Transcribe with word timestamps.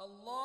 Allah 0.00 0.39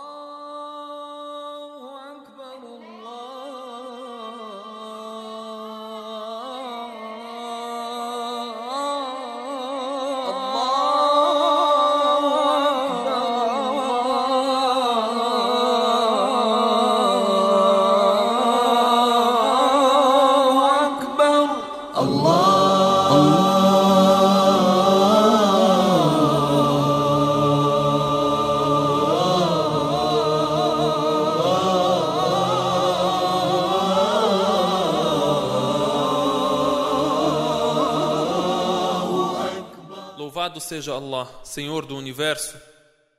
seja 40.75 40.93
Allah, 40.93 41.29
Senhor 41.45 41.85
do 41.85 41.95
universo, 41.95 42.57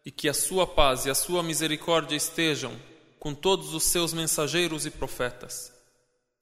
e 0.05 0.10
que 0.10 0.28
a 0.28 0.34
sua 0.34 0.66
paz 0.66 1.06
e 1.06 1.10
a 1.10 1.14
sua 1.14 1.42
misericórdia 1.42 2.14
estejam 2.14 2.73
com 3.19 3.33
todos 3.33 3.73
os 3.73 3.84
seus 3.84 4.12
mensageiros 4.12 4.84
e 4.84 4.91
profetas. 4.91 5.73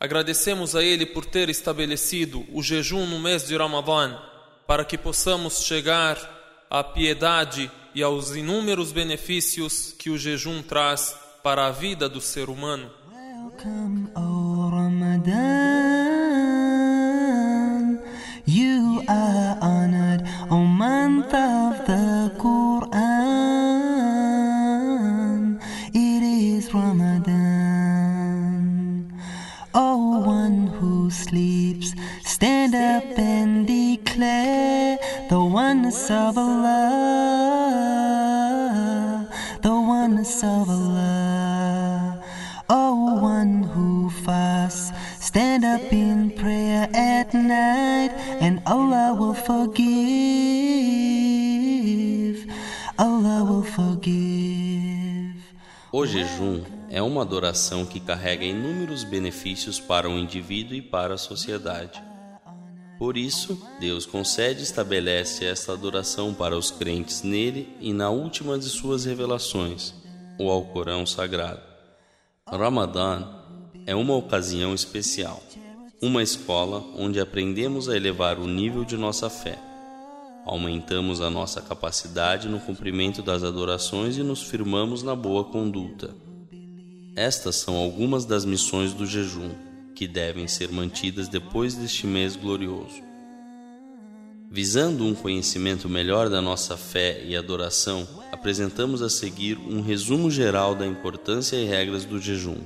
Agradecemos 0.01 0.75
a 0.75 0.83
Ele 0.83 1.07
por 1.07 1.25
ter 1.25 1.49
estabelecido 1.49 2.45
o 2.53 2.61
jejum 2.65 3.07
no 3.07 3.21
mês 3.21 3.47
de 3.47 3.57
Ramadã, 3.57 4.19
para 4.67 4.85
que 4.85 4.99
possamos 4.99 5.63
chegar 5.63 6.19
à 6.69 6.83
piedade 6.83 7.71
e 7.95 8.03
aos 8.03 8.35
inúmeros 8.35 8.91
benefícios 8.91 9.95
que 9.97 10.11
o 10.11 10.19
jejum 10.19 10.63
traz 10.63 11.17
para 11.45 11.67
a 11.67 11.71
vida 11.71 12.09
do 12.09 12.21
ser 12.21 12.51
humano. 12.51 12.91
Welcome, 13.09 14.09
oh 14.17 14.69
Ramadan. 14.69 15.84
Of 21.35 21.85
the 21.87 22.31
Quran. 22.39 22.95
It 25.93 26.23
is 26.23 26.73
Ramadan. 26.73 27.35
Oh, 29.75 30.21
one 30.21 30.69
who 30.69 31.11
sleeps, 31.11 31.93
stand 32.23 32.75
up 32.77 33.19
and 33.19 33.67
declare 33.67 34.99
the 35.29 35.41
oneness 35.45 36.09
of 36.11 36.39
Allah. 36.39 36.81
The 39.63 39.75
oneness 39.75 40.45
of 40.45 40.71
Allah. 40.71 42.23
Oh, 42.71 43.19
one 43.21 43.65
who 43.65 44.09
fasts, 44.11 44.93
stand 45.19 45.65
up 45.65 45.93
in 45.93 46.31
prayer 46.31 46.89
at 46.95 47.35
night, 47.35 48.13
and 48.41 48.63
Allah 48.67 49.15
will 49.19 49.35
forgive. 49.35 50.14
O 56.05 56.07
jejum 56.07 56.63
é 56.91 57.01
uma 57.01 57.23
adoração 57.23 57.87
que 57.87 57.99
carrega 57.99 58.45
inúmeros 58.45 59.05
benefícios 59.05 59.81
para 59.81 60.07
o 60.07 60.19
indivíduo 60.19 60.77
e 60.77 60.83
para 60.83 61.15
a 61.15 61.17
sociedade. 61.17 62.05
Por 62.99 63.17
isso, 63.17 63.59
Deus 63.81 64.05
concede 64.05 64.61
e 64.61 64.65
estabelece 64.65 65.47
esta 65.47 65.73
adoração 65.73 66.35
para 66.35 66.59
os 66.59 66.71
crentes 66.71 67.23
nele 67.23 67.75
e 67.81 67.95
na 67.95 68.11
última 68.11 68.59
de 68.59 68.67
suas 68.67 69.07
revelações, 69.07 69.95
o 70.39 70.51
Alcorão 70.51 71.07
Sagrado. 71.07 71.63
Ramadã 72.47 73.27
é 73.87 73.95
uma 73.95 74.15
ocasião 74.15 74.75
especial, 74.75 75.43
uma 76.03 76.23
escola 76.23 76.85
onde 76.99 77.19
aprendemos 77.19 77.89
a 77.89 77.97
elevar 77.97 78.39
o 78.39 78.47
nível 78.47 78.85
de 78.85 78.99
nossa 78.99 79.31
fé. 79.31 79.59
Aumentamos 80.45 81.21
a 81.21 81.31
nossa 81.31 81.63
capacidade 81.63 82.49
no 82.49 82.61
cumprimento 82.61 83.23
das 83.23 83.43
adorações 83.43 84.19
e 84.19 84.23
nos 84.23 84.43
firmamos 84.43 85.03
na 85.03 85.17
boa 85.17 85.45
conduta. 85.45 86.15
Estas 87.17 87.57
são 87.57 87.77
algumas 87.77 88.25
das 88.25 88.45
missões 88.45 88.93
do 88.93 89.07
jejum 89.07 89.51
que 89.95 90.07
devem 90.07 90.47
ser 90.47 90.71
mantidas 90.71 91.29
depois 91.29 91.75
deste 91.75 92.07
mês 92.07 92.37
glorioso. 92.37 93.03
Visando 94.51 95.05
um 95.05 95.15
conhecimento 95.15 95.89
melhor 95.89 96.29
da 96.29 96.43
nossa 96.43 96.77
fé 96.77 97.25
e 97.25 97.37
adoração, 97.37 98.07
apresentamos 98.31 99.03
a 99.03 99.09
seguir 99.09 99.59
um 99.59 99.81
resumo 99.81 100.31
geral 100.31 100.75
da 100.75 100.87
importância 100.87 101.57
e 101.57 101.65
regras 101.65 102.05
do 102.05 102.21
jejum, 102.21 102.59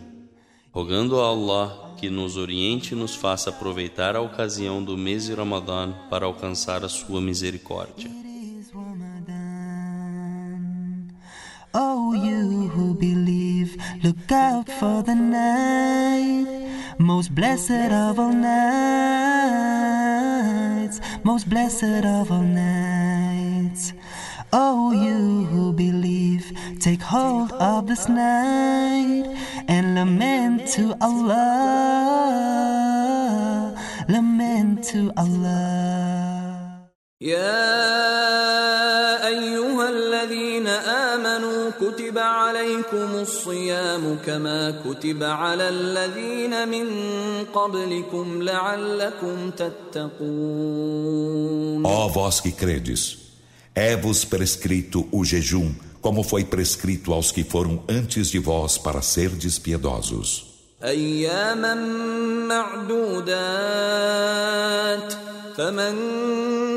rogando 0.73 1.21
a 1.21 1.27
Allah 1.27 1.88
que 1.99 2.09
nos 2.09 2.37
oriente 2.37 2.95
e 2.95 2.97
nos 2.97 3.17
faça 3.17 3.51
aproveitar 3.51 4.15
a 4.15 4.21
ocasião 4.21 4.83
do 4.83 4.97
mês 4.97 5.27
de 5.27 5.35
Ramadã 5.35 5.93
para 6.09 6.25
alcançar 6.27 6.85
a 6.85 6.89
sua 6.89 7.21
misericórdia. 7.21 8.09
Ramadan. 8.73 9.39
Oh, 11.75 12.15
you 12.15 12.69
who 12.69 12.95
believe, 12.95 13.77
look 14.05 14.31
out 14.31 14.71
for 14.71 15.03
the 15.03 15.15
night, 15.15 16.47
most 16.99 17.35
blessed 17.35 17.91
of 17.93 18.21
all 18.21 18.33
nights, 18.33 18.61
most 21.25 21.49
blessed 21.51 22.05
of 22.05 22.31
all 22.31 22.43
nights. 22.43 23.93
Oh, 24.53 24.93
you 24.93 25.45
who 25.45 25.73
believe, 25.73 26.53
take 26.81 27.03
hold 27.03 27.53
of 27.53 27.87
this 27.87 28.09
night 28.09 29.25
and 29.69 29.95
lament 29.95 30.67
to 30.77 30.97
Allah, 31.01 32.15
lament 34.09 34.85
to 34.93 35.13
Allah. 35.17 36.55
يا 37.21 37.67
ايها 39.27 39.89
الذين 39.89 40.67
امنوا 40.67 41.71
كتب 41.71 42.19
عليكم 42.19 43.15
الصيام 43.21 44.19
كما 44.27 44.71
كتب 44.87 45.23
على 45.23 45.69
الذين 45.69 46.69
من 46.69 46.87
قبلكم 47.55 48.43
لعلكم 48.43 49.51
تتقون 49.51 50.89
Ó 51.87 52.09
vós 52.09 52.41
que 52.41 52.53
credes, 52.53 53.28
é-vos 53.78 54.24
prescrito 54.26 55.08
o 55.12 55.26
jejum, 55.26 55.74
como 56.02 56.24
foi 56.24 56.44
prescrito 56.44 57.14
aos 57.14 57.32
que 57.32 57.44
foram 57.44 57.84
antes 57.90 58.30
de 58.30 58.40
vós 58.40 58.78
para 58.78 59.02
serdes 59.02 59.58
piedosos. 59.58 60.54
اياما 60.84 61.76
معدودات 62.48 63.54
فمن 65.58 65.96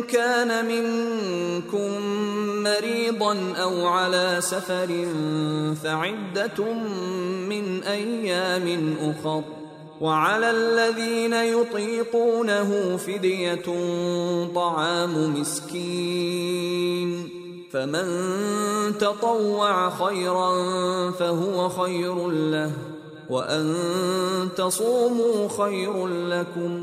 كان 0.03 0.67
منكم 0.67 2.01
مريضا 2.63 3.53
او 3.57 3.87
على 3.87 4.37
سفر 4.41 5.07
فعده 5.83 6.73
من 7.49 7.83
ايام 7.83 8.97
اخر 9.01 9.43
وعلى 10.01 10.51
الذين 10.51 11.33
يطيقونه 11.33 12.97
فديه 12.97 13.63
طعام 14.55 15.41
مسكين 15.41 17.29
فمن 17.73 18.09
تطوع 18.99 19.91
خيرا 19.91 20.51
فهو 21.11 21.69
خير 21.69 22.29
له 22.29 22.73
وان 23.31 23.75
تصوموا 24.57 25.49
خير 25.49 26.07
لكم 26.07 26.83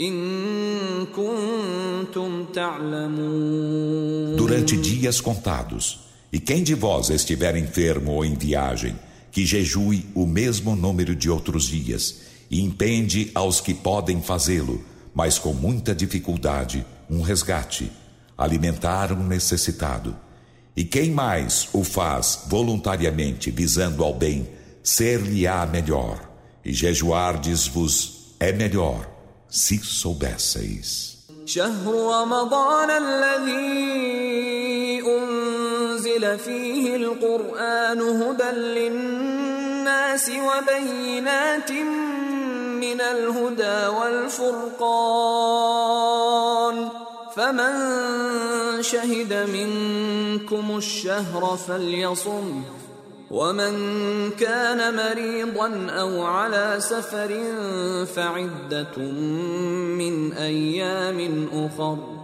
ان 0.00 1.06
كنتم 1.06 2.44
تعلمون 2.44 4.36
Durante 4.36 4.76
dias 4.76 5.20
contados, 5.20 5.98
e 6.32 6.38
quem 6.38 6.62
de 6.62 6.74
vós 6.74 7.10
estiver 7.10 7.56
enfermo 7.56 8.12
ou 8.12 8.24
em 8.24 8.34
viagem, 8.34 8.94
que 9.32 9.44
jejue 9.44 10.06
o 10.14 10.24
mesmo 10.26 10.76
número 10.76 11.14
de 11.16 11.28
outros 11.30 11.64
dias, 11.64 12.28
e 12.52 12.60
impende 12.62 13.30
aos 13.34 13.60
que 13.60 13.74
podem 13.74 14.22
fazê-lo, 14.22 14.84
mas 15.14 15.38
com 15.38 15.52
muita 15.52 15.94
dificuldade, 15.94 16.86
um 17.10 17.22
resgate, 17.22 17.90
alimentar 18.36 19.12
um 19.12 19.26
necessitado. 19.26 20.16
E 20.76 20.84
quem 20.84 21.10
mais 21.10 21.68
o 21.72 21.82
faz 21.82 22.44
voluntariamente 22.46 23.50
visando 23.50 24.04
ao 24.04 24.14
bem, 24.14 24.48
ser-lhe-á 24.82 25.66
melhor, 25.66 26.20
e 26.64 26.72
jejuardes-vos 26.72 28.34
é 28.38 28.52
melhor, 28.52 29.08
se 29.48 29.78
soubesseis. 29.78 31.18
شهر 31.48 31.86
رمضان 32.20 32.90
الذي 32.90 33.58
انزل 35.00 36.38
فيه 36.38 36.96
القران 36.96 38.00
هدى 38.00 38.50
للناس 38.50 40.30
وبينات 40.30 41.72
من 41.72 42.21
الهدى 43.01 43.87
والفرقان 43.97 45.43
فمن 47.35 47.73
شهد 48.81 49.33
منكم 49.49 50.77
الشهر 50.77 51.57
فليصم 51.67 52.63
ومن 53.31 53.73
كان 54.31 54.95
مريضا 54.95 55.87
أو 55.89 56.23
على 56.23 56.75
سفر 56.79 57.43
فعدة 58.05 58.97
من 59.97 60.33
أيام 60.33 61.47
أخر 61.53 62.22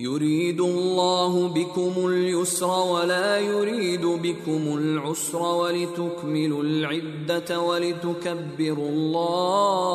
يريد 0.00 0.60
الله 0.60 1.48
بكم 1.48 1.92
اليسر 2.08 2.68
ولا 2.68 3.38
يريد 3.38 4.06
بكم 4.06 4.78
العسر 4.78 5.42
ولتكملوا 5.42 6.62
العده 6.62 7.60
ولتكبروا 7.60 8.88
الله 8.88 9.86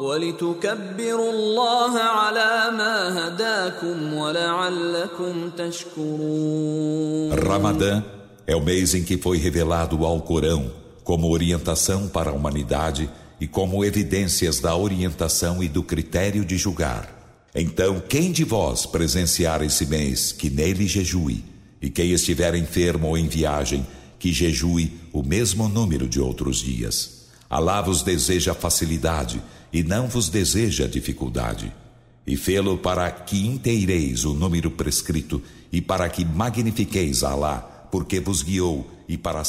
ولتكبروا 0.00 1.30
الله 1.32 1.98
على 1.98 2.76
ما 2.76 3.18
هداكم 3.18 4.14
ولعلكم 4.14 5.50
تشكرون 5.50 7.32
Ramadã 7.32 8.02
é 8.46 8.54
o 8.54 8.60
mês 8.60 8.94
em 8.94 9.02
que 9.02 9.16
foi 9.16 9.38
revelado 9.38 10.00
o 10.00 10.04
Alcorão 10.04 10.70
como 11.02 11.30
orientação 11.30 12.08
para 12.08 12.28
a 12.30 12.34
humanidade 12.34 13.08
e 13.40 13.46
como 13.46 13.82
evidências 13.84 14.60
da 14.60 14.76
orientação 14.76 15.62
e 15.62 15.68
do 15.68 15.82
critério 15.82 16.44
de 16.44 16.56
julgar. 16.58 17.17
Então, 17.53 17.99
quem 17.99 18.31
de 18.31 18.43
vós 18.43 18.85
presenciar 18.85 19.61
esse 19.63 19.85
mês, 19.85 20.31
que 20.31 20.49
nele 20.49 20.87
jejue, 20.87 21.43
e 21.81 21.89
quem 21.89 22.11
estiver 22.11 22.55
enfermo 22.55 23.07
ou 23.07 23.17
em 23.17 23.27
viagem, 23.27 23.85
que 24.19 24.33
jejue 24.33 24.93
o 25.13 25.23
mesmo 25.23 25.67
número 25.67 26.07
de 26.07 26.19
outros 26.19 26.57
dias. 26.57 27.27
Alá 27.49 27.81
vos 27.81 28.03
deseja 28.03 28.53
facilidade 28.53 29.41
e 29.71 29.81
não 29.81 30.07
vos 30.07 30.29
deseja 30.29 30.87
dificuldade. 30.87 31.73
E 32.27 32.37
fê-lo 32.37 32.77
para 32.77 33.09
que 33.09 33.47
inteireis 33.47 34.25
o 34.25 34.33
número 34.33 34.69
prescrito 34.69 35.41
e 35.71 35.81
para 35.81 36.07
que 36.09 36.23
magnifiqueis 36.23 37.23
Alá, 37.23 37.57
porque 37.91 38.19
vos 38.19 38.43
guiou 38.43 38.87
e 39.07 39.17
para 39.17 39.43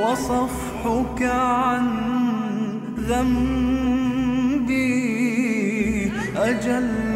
ser 0.00 0.48
desagradecidos. 4.66 7.09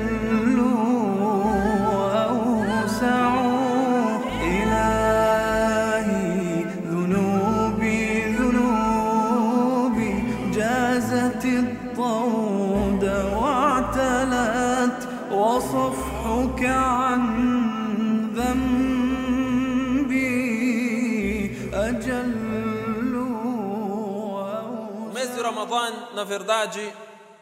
Na 26.14 26.25
verdade, 26.25 26.80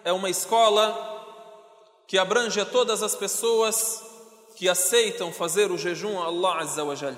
é 0.04 0.12
uma 0.12 0.30
escola 0.30 1.10
que 2.06 2.18
abrange 2.18 2.60
a 2.60 2.64
todas 2.64 3.02
as 3.02 3.14
pessoas 3.14 4.02
que 4.56 4.68
aceitam 4.68 5.32
fazer 5.32 5.70
o 5.70 5.78
jejum 5.78 6.20
a 6.20 6.26
Allah 6.26 6.58
Azza 6.58 6.84
wa 6.84 6.94
Jal. 6.94 7.14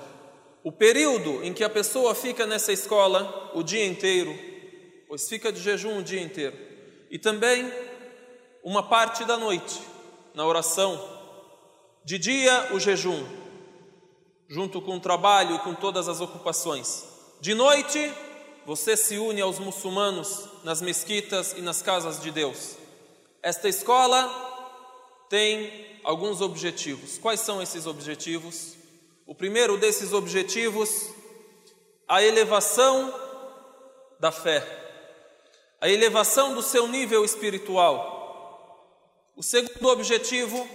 O 0.63 0.71
período 0.71 1.43
em 1.43 1.53
que 1.53 1.63
a 1.63 1.69
pessoa 1.69 2.15
fica 2.15 2.45
nessa 2.45 2.71
escola 2.71 3.51
o 3.53 3.63
dia 3.63 3.85
inteiro, 3.85 4.37
pois 5.07 5.27
fica 5.27 5.51
de 5.51 5.61
jejum 5.61 5.99
o 5.99 6.03
dia 6.03 6.21
inteiro, 6.21 6.57
e 7.09 7.19
também 7.19 7.71
uma 8.63 8.83
parte 8.83 9.23
da 9.25 9.37
noite 9.37 9.79
na 10.33 10.45
oração, 10.45 10.99
de 12.03 12.17
dia 12.17 12.69
o 12.73 12.79
jejum, 12.79 13.25
junto 14.47 14.81
com 14.81 14.97
o 14.97 14.99
trabalho 14.99 15.55
e 15.55 15.59
com 15.59 15.73
todas 15.73 16.07
as 16.07 16.19
ocupações. 16.19 17.05
De 17.39 17.53
noite, 17.53 18.11
você 18.65 18.97
se 18.97 19.17
une 19.19 19.41
aos 19.41 19.59
muçulmanos 19.59 20.49
nas 20.63 20.81
mesquitas 20.81 21.53
e 21.53 21.61
nas 21.61 21.81
casas 21.81 22.19
de 22.19 22.31
Deus. 22.31 22.75
Esta 23.41 23.69
escola 23.69 24.27
tem 25.29 25.99
alguns 26.03 26.41
objetivos. 26.41 27.19
Quais 27.19 27.39
são 27.39 27.61
esses 27.61 27.85
objetivos? 27.85 28.73
O 29.25 29.35
primeiro 29.35 29.77
desses 29.77 30.13
objetivos, 30.13 31.09
a 32.07 32.23
elevação 32.23 33.13
da 34.19 34.31
fé, 34.31 34.63
a 35.79 35.87
elevação 35.87 36.55
do 36.55 36.63
seu 36.63 36.87
nível 36.87 37.23
espiritual. 37.23 38.13
O 39.35 39.43
segundo 39.43 39.89
objetivo, 39.89 40.67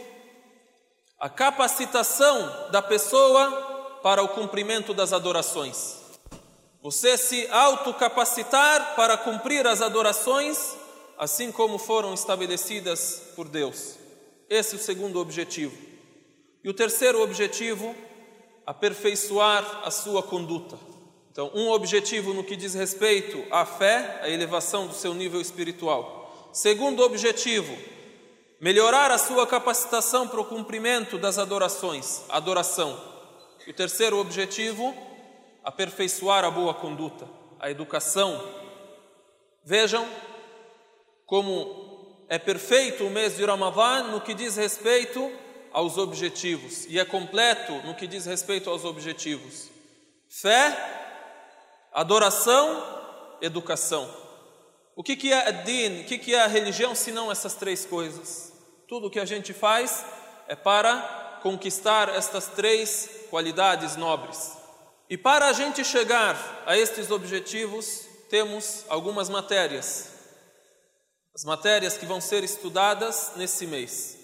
a 1.19 1.29
capacitação 1.29 2.71
da 2.71 2.81
pessoa 2.81 3.99
para 4.03 4.23
o 4.23 4.29
cumprimento 4.29 4.95
das 4.95 5.13
adorações. 5.13 6.00
Você 6.83 7.19
se 7.19 7.47
autocapacitar 7.51 8.95
para 8.97 9.19
cumprir 9.19 9.67
as 9.67 9.83
adorações, 9.83 10.75
assim 11.19 11.53
como 11.53 11.77
foram 11.77 12.15
estabelecidas 12.15 13.21
por 13.37 13.49
Deus. 13.49 13.97
Esse 14.49 14.75
é 14.75 14.79
o 14.79 14.83
segundo 14.83 15.21
objetivo. 15.21 15.77
E 16.65 16.71
o 16.71 16.75
terceiro 16.75 17.23
objetivo, 17.23 17.95
aperfeiçoar 18.65 19.83
a 19.85 19.91
sua 19.91 20.23
conduta. 20.23 20.79
Então, 21.31 21.51
um 21.55 21.71
objetivo 21.71 22.33
no 22.33 22.43
que 22.43 22.57
diz 22.57 22.73
respeito 22.73 23.45
à 23.51 23.67
fé, 23.67 24.21
a 24.23 24.31
elevação 24.31 24.87
do 24.87 24.95
seu 24.95 25.13
nível 25.13 25.41
espiritual. 25.41 26.51
Segundo 26.51 27.03
objetivo, 27.03 27.77
melhorar 28.59 29.11
a 29.11 29.19
sua 29.19 29.47
capacitação 29.47 30.27
para 30.27 30.41
o 30.41 30.47
cumprimento 30.47 31.19
das 31.19 31.39
adorações, 31.39 32.23
adoração. 32.31 32.99
E 33.67 33.71
o 33.71 33.75
terceiro 33.75 34.19
objetivo, 34.19 34.95
aperfeiçoar 35.65 36.45
a 36.45 36.51
boa 36.51 36.75
conduta, 36.75 37.29
a 37.59 37.71
educação. 37.71 38.43
Vejam 39.65 40.07
como 41.27 42.25
é 42.29 42.39
perfeito 42.39 43.05
o 43.05 43.11
mês 43.11 43.37
de 43.37 43.45
Ramadã 43.45 44.05
no 44.05 44.21
que 44.21 44.35
diz 44.35 44.57
respeito 44.57 45.31
aos 45.73 45.99
objetivos 45.99 46.87
e 46.87 46.99
é 46.99 47.05
completo 47.05 47.73
no 47.85 47.95
que 47.95 48.07
diz 48.07 48.27
respeito 48.27 48.71
aos 48.71 48.85
objetivos. 48.85 49.69
Fé, 50.29 50.77
adoração, 51.93 52.85
educação. 53.41 54.09
O 54.95 55.03
que, 55.03 55.33
é 55.33 55.53
din, 55.53 56.03
o 56.03 56.05
que, 56.05 56.19
que 56.19 56.35
é 56.35 56.43
a 56.43 56.47
religião, 56.47 56.95
se 56.95 57.11
não 57.11 57.33
essas 57.33 57.55
três 57.55 57.85
coisas? 57.85 58.53
Tudo 58.87 59.07
o 59.07 59.11
que 59.11 59.21
a 59.21 59.25
gente 59.25 59.53
faz 59.53 60.05
é 60.47 60.55
para 60.55 61.39
conquistar 61.43 62.09
estas 62.11 62.49
três 62.49 63.27
qualidades 63.31 63.97
nobres. 63.97 64.60
E 65.10 65.18
para 65.18 65.48
a 65.48 65.54
gente 65.54 65.84
chegar 65.84 66.64
a 66.66 66.78
estes 66.78 67.12
objetivos, 67.12 68.02
temos 68.30 68.86
algumas 68.90 69.30
matérias. 69.30 70.10
As 71.34 71.44
matérias 71.44 71.98
que 71.98 72.06
vão 72.06 72.20
ser 72.20 72.44
estudadas 72.44 73.34
nesse 73.36 73.68
mês. 73.68 74.18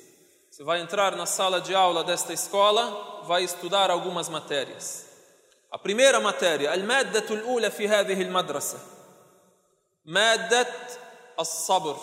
Você 0.50 0.64
vai 0.64 0.82
entrar 0.82 1.16
na 1.16 1.26
sala 1.26 1.62
de 1.62 1.76
aula 1.76 2.04
desta 2.04 2.34
escola, 2.34 3.24
vai 3.26 3.44
estudar 3.44 3.90
algumas 3.92 4.28
matérias. 4.28 5.06
A 5.72 5.78
primeira 5.78 6.20
matéria, 6.20 6.74
المادة 6.74 7.30
الأولى 7.30 7.72
في 7.72 7.88
هذه 7.88 8.22
المدرسة 8.22 8.80
مادة 10.06 10.68
الصبر 11.40 11.98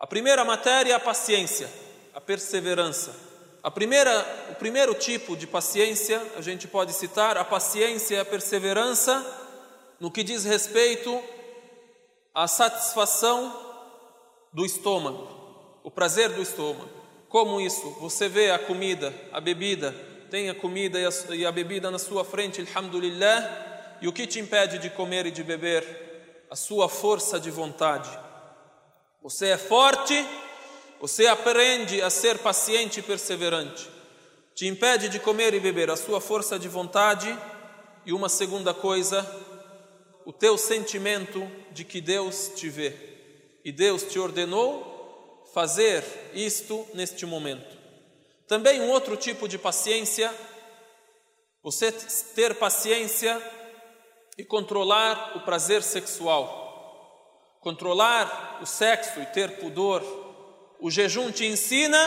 A 0.00 0.06
primeira 0.06 0.44
matéria 0.44 0.92
é 0.92 0.94
a 0.94 1.00
paciência, 1.00 1.68
a 2.14 2.20
perseverança. 2.20 3.12
A 3.63 3.71
primeira, 3.71 4.49
o 4.51 4.55
primeiro 4.55 4.93
tipo 4.93 5.37
de 5.37 5.47
paciência, 5.47 6.21
a 6.35 6.41
gente 6.41 6.67
pode 6.67 6.91
citar 6.91 7.37
a 7.37 7.45
paciência 7.45 8.15
e 8.15 8.19
a 8.19 8.25
perseverança 8.25 9.25
no 10.01 10.11
que 10.11 10.21
diz 10.21 10.43
respeito 10.43 11.23
à 12.35 12.45
satisfação 12.45 13.57
do 14.51 14.65
estômago, 14.65 15.79
o 15.81 15.89
prazer 15.89 16.29
do 16.33 16.41
estômago. 16.41 16.89
Como 17.29 17.61
isso? 17.61 17.89
Você 18.01 18.27
vê 18.27 18.51
a 18.51 18.59
comida, 18.59 19.13
a 19.31 19.39
bebida, 19.39 19.95
tem 20.29 20.49
a 20.49 20.55
comida 20.55 20.99
e 20.99 21.05
a, 21.05 21.35
e 21.35 21.45
a 21.45 21.51
bebida 21.51 21.89
na 21.89 21.97
sua 21.97 22.25
frente, 22.25 22.59
alhamdulillah, 22.59 23.97
e 24.01 24.09
o 24.09 24.13
que 24.13 24.27
te 24.27 24.41
impede 24.41 24.77
de 24.77 24.89
comer 24.89 25.25
e 25.25 25.31
de 25.31 25.41
beber? 25.41 26.45
A 26.51 26.55
sua 26.57 26.89
força 26.89 27.39
de 27.39 27.49
vontade. 27.49 28.09
Você 29.21 29.47
é 29.47 29.57
forte, 29.57 30.13
você 31.03 31.27
aprende 31.27 32.01
a 32.01 32.09
ser 32.09 32.37
paciente 32.37 33.01
e 33.01 33.03
perseverante. 33.03 33.89
Te 34.55 34.67
impede 34.67 35.09
de 35.09 35.19
comer 35.19 35.53
e 35.53 35.59
beber 35.59 35.91
a 35.91 35.97
sua 35.97 36.21
força 36.21 36.57
de 36.57 36.69
vontade. 36.69 37.37
E 38.05 38.13
uma 38.13 38.29
segunda 38.29 38.73
coisa, 38.73 39.29
o 40.23 40.31
teu 40.31 40.57
sentimento 40.57 41.45
de 41.73 41.83
que 41.83 41.99
Deus 41.99 42.53
te 42.55 42.69
vê. 42.69 42.95
E 43.65 43.69
Deus 43.69 44.03
te 44.03 44.17
ordenou 44.17 45.43
fazer 45.53 46.05
isto 46.33 46.87
neste 46.93 47.25
momento. 47.25 47.77
Também 48.47 48.79
um 48.79 48.89
outro 48.89 49.17
tipo 49.17 49.45
de 49.45 49.57
paciência, 49.57 50.33
você 51.61 51.91
ter 52.33 52.55
paciência 52.55 53.41
e 54.37 54.45
controlar 54.45 55.35
o 55.35 55.41
prazer 55.41 55.83
sexual 55.83 56.63
controlar 57.63 58.59
o 58.61 58.65
sexo 58.65 59.21
e 59.21 59.25
ter 59.27 59.57
pudor. 59.57 60.22
O 60.83 60.91
jejum 60.91 61.31
te 61.31 61.45
ensina 61.45 61.97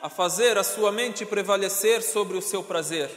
a 0.00 0.08
fazer 0.08 0.56
a 0.56 0.62
sua 0.62 0.92
mente 0.92 1.26
prevalecer 1.26 2.04
sobre 2.04 2.36
o 2.36 2.40
seu 2.40 2.62
prazer. 2.62 3.10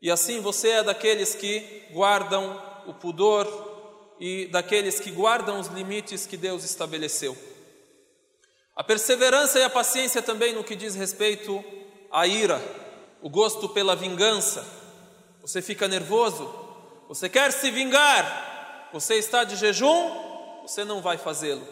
E 0.00 0.08
assim 0.08 0.40
você 0.40 0.68
é 0.68 0.82
daqueles 0.84 1.34
que 1.34 1.88
guardam 1.90 2.62
o 2.86 2.94
pudor 2.94 4.14
e 4.20 4.46
daqueles 4.52 5.00
que 5.00 5.10
guardam 5.10 5.58
os 5.58 5.66
limites 5.66 6.26
que 6.26 6.36
Deus 6.36 6.62
estabeleceu. 6.62 7.36
A 8.76 8.84
perseverança 8.84 9.58
e 9.58 9.64
a 9.64 9.70
paciência 9.70 10.22
também 10.22 10.52
no 10.52 10.62
que 10.62 10.76
diz 10.76 10.94
respeito 10.94 11.64
à 12.12 12.24
ira, 12.24 12.62
o 13.20 13.28
gosto 13.28 13.68
pela 13.68 13.96
vingança. 13.96 14.64
Você 15.42 15.60
fica 15.60 15.88
nervoso, 15.88 16.48
você 17.08 17.28
quer 17.28 17.50
se 17.50 17.68
vingar, 17.72 18.90
você 18.92 19.16
está 19.16 19.42
de 19.42 19.56
jejum, 19.56 20.62
você 20.62 20.84
não 20.84 21.02
vai 21.02 21.18
fazê-lo. 21.18 21.66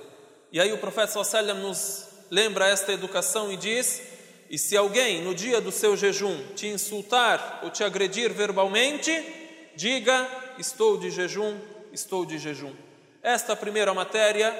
E 0.50 0.61
aí 0.61 0.73
o 0.73 0.78
profeta 0.78 1.23
sallam 1.23 1.59
nos 1.59 2.15
lembra 2.29 2.67
esta 2.67 2.93
educação 2.93 3.51
e 3.51 3.58
diz: 3.58 4.01
E 4.50 4.58
se 4.58 4.75
alguém 4.77 5.22
no 5.22 5.36
dia 5.36 5.60
do 5.60 5.72
seu 5.72 5.96
jejum 5.98 6.38
te 6.55 6.67
insultar 6.67 7.60
ou 7.63 7.70
te 7.70 7.84
agredir 7.84 8.31
verbalmente, 8.34 9.12
diga: 9.75 10.27
Estou 10.58 10.98
de 10.98 11.12
jejum, 11.12 11.58
estou 11.91 12.25
de 12.25 12.38
jejum. 12.38 12.74
Esta 13.22 13.51
é 13.51 13.53
a 13.53 13.58
primeira 13.58 13.93
matéria 13.93 14.51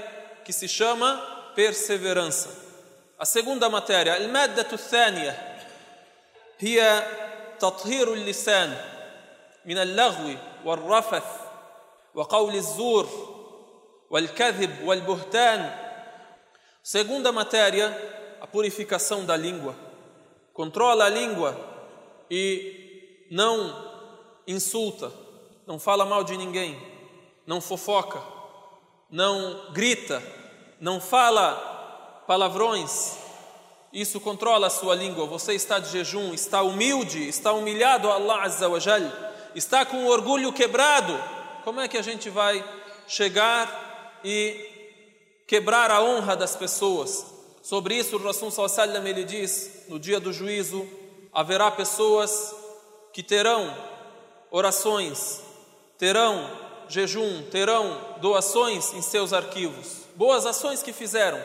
que 0.44 0.54
se 0.54 0.68
chama 0.68 1.18
perseverança. 1.56 2.50
A 3.18 3.26
segunda 3.26 3.70
matéria, 3.70 4.18
المادة 4.18 4.68
الثانية 4.74 5.58
هي 6.60 7.04
تطهير 7.60 8.14
اللسان 8.14 8.78
من 9.66 9.78
اللغو 9.78 10.36
والرفث 10.66 11.24
وقول 12.16 12.56
الزور 12.56 13.08
والكذب 14.10 14.84
والبهتان. 14.84 15.85
Segunda 16.89 17.33
matéria, 17.33 17.89
a 18.41 18.47
purificação 18.47 19.25
da 19.25 19.37
língua. 19.37 19.75
Controla 20.53 21.07
a 21.07 21.09
língua 21.09 21.59
e 22.31 23.27
não 23.29 23.75
insulta, 24.47 25.11
não 25.67 25.81
fala 25.81 26.07
mal 26.07 26.23
de 26.23 26.37
ninguém, 26.37 26.81
não 27.45 27.61
fofoca, 27.61 28.23
não 29.11 29.73
grita, 29.73 30.23
não 30.81 31.01
fala 31.01 32.23
palavrões. 32.25 33.19
Isso 33.93 34.21
controla 34.21 34.69
a 34.69 34.71
sua 34.71 34.95
língua. 34.95 35.27
Você 35.27 35.55
está 35.55 35.81
de 35.81 35.91
jejum, 35.91 36.33
está 36.33 36.63
humilde, 36.63 37.29
está 37.29 37.51
humilhado 37.51 38.09
a 38.09 38.15
Allah 38.15 38.43
Azza 38.43 38.69
wa 38.69 38.79
Jal, 38.79 39.03
está 39.57 39.85
com 39.85 40.05
o 40.05 40.09
orgulho 40.09 40.53
quebrado. 40.53 41.21
Como 41.65 41.81
é 41.81 41.89
que 41.89 41.99
a 41.99 42.03
gente 42.03 42.31
vai 42.31 42.65
chegar 43.09 44.21
e 44.23 44.66
quebrar 45.47 45.91
a 45.91 46.03
honra 46.03 46.37
das 46.37 46.57
pessoas. 46.57 47.25
Sobre 47.63 47.95
isso, 47.97 48.17
o 48.17 48.23
Rasul 48.23 48.51
sallam 48.51 49.07
ele 49.07 49.25
diz: 49.25 49.85
no 49.89 49.99
dia 49.99 50.21
do 50.21 50.33
juízo 50.33 50.87
haverá 51.33 51.71
pessoas 51.71 52.55
que 53.13 53.23
terão 53.23 53.75
orações, 54.51 55.41
terão 55.99 56.51
jejum, 56.89 57.43
terão 57.51 58.17
doações 58.21 58.93
em 58.95 59.03
seus 59.03 59.33
arquivos, 59.33 60.03
boas 60.15 60.47
ações 60.47 60.83
que 60.83 60.93
fizeram. 60.93 61.43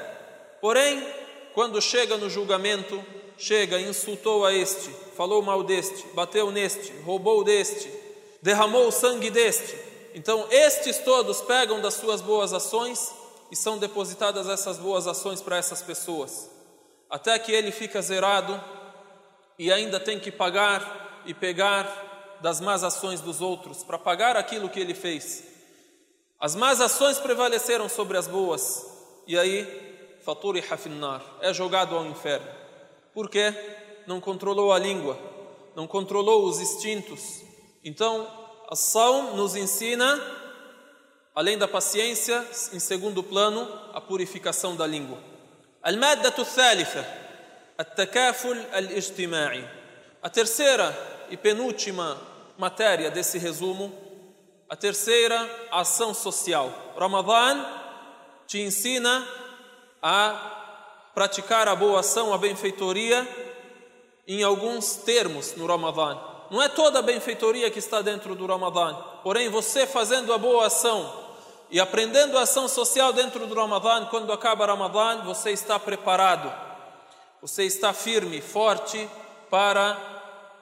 Porém, 0.59 1.05
quando 1.53 1.81
chega 1.81 2.17
no 2.17 2.29
julgamento, 2.29 3.03
chega, 3.37 3.79
insultou 3.79 4.45
a 4.45 4.53
este, 4.53 4.89
falou 5.17 5.41
mal 5.41 5.63
deste, 5.63 6.05
bateu 6.13 6.51
neste, 6.51 6.91
roubou 7.03 7.43
deste, 7.43 7.91
derramou 8.41 8.87
o 8.87 8.91
sangue 8.91 9.29
deste, 9.29 9.75
então, 10.13 10.45
estes 10.51 10.97
todos 10.99 11.41
pegam 11.41 11.79
das 11.79 11.93
suas 11.93 12.21
boas 12.21 12.53
ações 12.53 13.11
e 13.51 13.55
são 13.55 13.77
depositadas 13.77 14.47
essas 14.47 14.79
boas 14.79 15.05
ações 15.05 15.41
para 15.41 15.57
essas 15.57 15.81
pessoas, 15.81 16.49
até 17.09 17.37
que 17.37 17.51
ele 17.51 17.71
fica 17.71 18.01
zerado 18.01 18.59
e 19.59 19.71
ainda 19.71 19.99
tem 19.99 20.17
que 20.17 20.31
pagar 20.31 21.21
e 21.25 21.33
pegar 21.33 22.39
das 22.41 22.61
más 22.61 22.83
ações 22.83 23.19
dos 23.19 23.41
outros 23.41 23.83
para 23.83 23.99
pagar 23.99 24.37
aquilo 24.37 24.69
que 24.69 24.79
ele 24.79 24.93
fez. 24.93 25.43
As 26.39 26.55
más 26.55 26.79
ações 26.79 27.19
prevaleceram 27.19 27.87
sobre 27.87 28.17
as 28.17 28.27
boas 28.27 28.85
e 29.27 29.37
aí 29.37 30.17
faturi 30.23 30.59
hafinnar 30.59 31.21
é 31.41 31.53
jogado 31.53 31.95
ao 31.95 32.05
inferno. 32.05 32.47
Por 33.13 33.29
quê? 33.29 33.53
Não 34.07 34.21
controlou 34.21 34.71
a 34.71 34.79
língua, 34.79 35.19
não 35.75 35.85
controlou 35.85 36.45
os 36.45 36.59
instintos. 36.59 37.43
Então, 37.83 38.27
a 38.69 38.75
saum 38.75 39.35
nos 39.35 39.55
ensina, 39.55 40.40
além 41.34 41.58
da 41.58 41.68
paciência, 41.68 42.44
em 42.72 42.78
segundo 42.78 43.22
plano, 43.22 43.68
a 43.92 44.00
purificação 44.00 44.74
da 44.74 44.86
língua. 44.86 45.18
المادة 45.86 46.34
الثالثة 46.38 47.04
التكافل 47.80 48.64
الاجتماعي 48.74 49.64
A 50.22 50.28
terceira 50.28 50.92
e 51.30 51.36
penúltima 51.36 52.18
matéria 52.58 53.10
desse 53.10 53.38
resumo, 53.38 53.92
a 54.68 54.74
terceira, 54.74 55.48
a 55.70 55.82
ação 55.82 56.12
social. 56.12 56.72
Ramadan 56.98 57.64
te 58.46 58.60
ensina 58.60 59.24
a 60.02 61.10
praticar 61.14 61.68
a 61.68 61.76
boa 61.76 62.00
ação, 62.00 62.34
a 62.34 62.38
benfeitoria, 62.38 63.26
em 64.26 64.42
alguns 64.42 64.96
termos 64.96 65.54
no 65.54 65.66
Ramadan. 65.66 66.18
Não 66.50 66.60
é 66.60 66.68
toda 66.68 66.98
a 66.98 67.02
benfeitoria 67.02 67.70
que 67.70 67.78
está 67.78 68.02
dentro 68.02 68.34
do 68.34 68.46
Ramadã. 68.46 68.94
Porém, 69.22 69.48
você 69.48 69.86
fazendo 69.86 70.32
a 70.32 70.38
boa 70.38 70.66
ação 70.66 71.19
e 71.71 71.79
aprendendo 71.79 72.37
a 72.37 72.41
ação 72.41 72.67
social 72.67 73.13
dentro 73.13 73.47
do 73.47 73.55
Ramadã, 73.55 74.05
quando 74.07 74.33
acaba 74.33 74.65
Ramadã, 74.65 75.23
você 75.23 75.51
está 75.51 75.79
preparado, 75.79 76.51
você 77.41 77.63
está 77.63 77.93
firme, 77.93 78.41
forte 78.41 79.09
para 79.49 79.97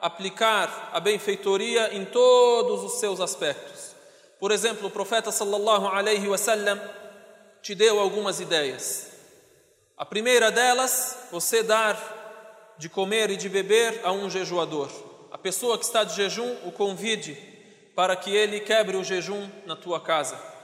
aplicar 0.00 0.90
a 0.92 1.00
benfeitoria 1.00 1.92
em 1.96 2.04
todos 2.04 2.84
os 2.84 3.00
seus 3.00 3.20
aspectos. 3.20 3.90
Por 4.38 4.52
exemplo, 4.52 4.86
o 4.86 4.90
profeta 4.90 5.32
sallallahu 5.32 5.88
alaihi 5.88 6.28
wasallam 6.28 6.80
te 7.60 7.74
deu 7.74 7.98
algumas 7.98 8.38
ideias. 8.38 9.08
A 9.98 10.06
primeira 10.06 10.52
delas, 10.52 11.26
você 11.32 11.64
dar 11.64 12.74
de 12.78 12.88
comer 12.88 13.30
e 13.30 13.36
de 13.36 13.48
beber 13.48 14.00
a 14.04 14.12
um 14.12 14.30
jejuador. 14.30 14.88
A 15.32 15.36
pessoa 15.36 15.76
que 15.76 15.84
está 15.84 16.04
de 16.04 16.14
jejum, 16.14 16.56
o 16.64 16.70
convide 16.70 17.34
para 17.96 18.14
que 18.14 18.30
ele 18.30 18.60
quebre 18.60 18.96
o 18.96 19.02
jejum 19.02 19.50
na 19.66 19.74
tua 19.74 20.00
casa. 20.00 20.59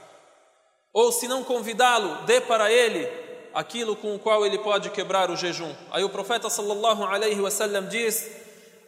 Ou 0.97 1.11
se 1.11 1.27
não 1.27 1.43
convidá-lo, 1.43 2.25
dê 2.25 2.41
para 2.41 2.71
ele 2.71 3.07
aquilo 3.53 3.95
com 3.95 4.15
o 4.15 4.19
qual 4.19 4.43
ele 4.43 4.57
pode 4.57 4.89
quebrar 4.89 5.29
o 5.29 5.37
jejum. 5.37 5.71
Aí 5.91 6.03
o 6.03 6.09
profeta 6.09 6.49
sallallahu 6.49 7.03
alaihi 7.03 7.39
wasallam 7.39 7.87
diz: 7.87 8.27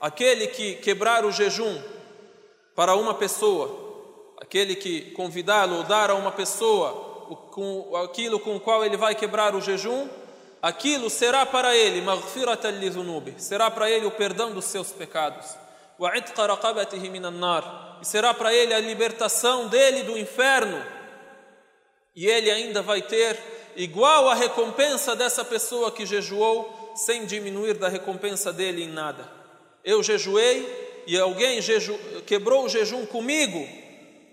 aquele 0.02 0.48
que 0.48 0.74
quebrar 0.78 1.24
o 1.24 1.32
jejum 1.32 1.80
para 2.76 2.96
uma 2.96 3.14
pessoa, 3.14 4.34
aquele 4.42 4.74
que 4.76 5.12
convidá-lo 5.12 5.76
ou 5.76 5.84
dar 5.84 6.10
a 6.10 6.16
uma 6.16 6.32
pessoa 6.32 7.28
com 7.52 7.96
aquilo 7.98 8.40
com 8.40 8.56
o 8.56 8.60
qual 8.60 8.84
ele 8.84 8.98
vai 8.98 9.14
quebrar 9.14 9.54
o 9.54 9.62
jejum, 9.62 10.10
aquilo 10.64 11.12
será 11.12 11.46
para 11.46 11.76
ele 11.76 12.02
maghfiratan 12.02 12.72
li 12.72 12.92
será 13.38 13.70
para 13.70 13.88
ele 13.88 14.08
o 14.08 14.12
perdão 14.12 14.52
dos 14.52 14.66
seus 14.66 14.92
pecados. 14.92 15.46
Wa 16.00 16.12
E 18.02 18.06
será 18.06 18.34
para 18.34 18.52
ele 18.52 18.74
a 18.74 18.80
libertação 18.80 19.68
dele 19.68 20.02
do 20.02 20.18
inferno. 20.18 20.99
E 22.20 22.28
ele 22.28 22.52
ainda 22.52 22.82
vai 22.82 23.02
ter 23.02 23.40
igual 23.78 24.28
a 24.28 24.36
recompensa 24.36 25.16
dessa 25.16 25.46
pessoa 25.46 25.90
que 25.90 26.06
jejuou, 26.06 26.92
sem 26.94 27.26
diminuir 27.26 27.76
da 27.76 27.88
recompensa 27.88 28.52
dele 28.52 28.84
em 28.84 28.90
nada. 28.90 29.26
Eu 29.86 30.04
jejuei 30.04 30.68
e 31.08 31.18
alguém 31.18 31.62
jeju... 31.62 31.98
quebrou 32.28 32.66
o 32.66 32.68
jejum 32.68 33.06
comigo, 33.06 33.66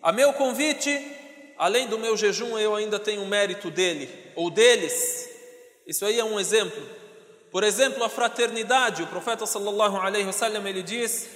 a 0.02 0.10
meu 0.10 0.32
convite, 0.32 1.00
além 1.56 1.86
do 1.86 1.96
meu 1.96 2.16
jejum, 2.16 2.58
eu 2.58 2.74
ainda 2.74 2.98
tenho 2.98 3.22
o 3.22 3.28
mérito 3.28 3.70
dele 3.70 4.10
ou 4.34 4.50
deles. 4.50 5.30
Isso 5.86 6.04
aí 6.04 6.18
é 6.18 6.24
um 6.24 6.40
exemplo. 6.40 6.82
Por 7.52 7.62
exemplo, 7.62 8.02
a 8.02 8.08
fraternidade. 8.08 9.04
O 9.04 9.06
profeta 9.06 9.46
sallallahu 9.46 9.96
alaihi 9.96 10.26
wasallam 10.26 10.66
ele 10.66 10.82
diz: 10.82 11.28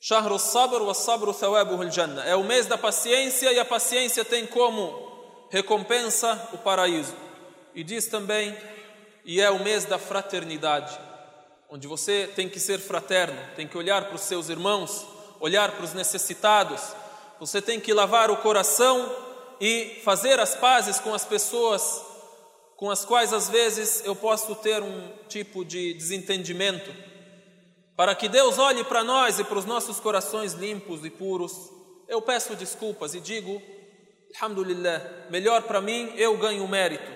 "Shahru 0.00 0.38
sabr 0.38 0.80
wa 0.80 0.94
sabru 0.94 1.34
thawabuhu 1.34 1.82
al-jannah". 1.82 2.24
É 2.24 2.34
o 2.34 2.42
mês 2.42 2.64
da 2.64 2.78
paciência 2.78 3.52
e 3.52 3.58
a 3.58 3.66
paciência 3.66 4.24
tem 4.24 4.46
como 4.46 5.17
recompensa 5.50 6.50
o 6.52 6.58
paraíso. 6.58 7.14
E 7.74 7.82
diz 7.82 8.06
também: 8.06 8.56
"E 9.24 9.40
é 9.40 9.50
o 9.50 9.62
mês 9.62 9.84
da 9.84 9.98
fraternidade, 9.98 10.98
onde 11.68 11.86
você 11.86 12.30
tem 12.34 12.48
que 12.48 12.60
ser 12.60 12.78
fraterno, 12.78 13.38
tem 13.56 13.66
que 13.66 13.78
olhar 13.78 14.06
para 14.06 14.16
os 14.16 14.22
seus 14.22 14.48
irmãos, 14.48 15.06
olhar 15.40 15.72
para 15.72 15.84
os 15.84 15.94
necessitados. 15.94 16.80
Você 17.38 17.62
tem 17.62 17.78
que 17.78 17.92
lavar 17.92 18.30
o 18.30 18.38
coração 18.38 19.14
e 19.60 20.00
fazer 20.04 20.40
as 20.40 20.54
pazes 20.54 20.98
com 20.98 21.14
as 21.14 21.24
pessoas 21.24 22.08
com 22.78 22.88
as 22.92 23.04
quais 23.04 23.32
às 23.32 23.48
vezes 23.48 24.04
eu 24.04 24.14
posso 24.14 24.54
ter 24.54 24.80
um 24.80 25.10
tipo 25.28 25.64
de 25.64 25.92
desentendimento, 25.94 26.94
para 27.96 28.14
que 28.14 28.28
Deus 28.28 28.56
olhe 28.56 28.84
para 28.84 29.02
nós 29.02 29.40
e 29.40 29.44
para 29.44 29.58
os 29.58 29.64
nossos 29.64 29.98
corações 29.98 30.52
limpos 30.52 31.04
e 31.04 31.10
puros, 31.10 31.52
eu 32.06 32.22
peço 32.22 32.54
desculpas 32.54 33.14
e 33.14 33.20
digo, 33.20 33.60
Alhamdulillah, 34.35 35.27
melhor 35.29 35.63
para 35.63 35.81
mim, 35.81 36.13
eu 36.15 36.37
ganho 36.37 36.67
mérito. 36.67 37.11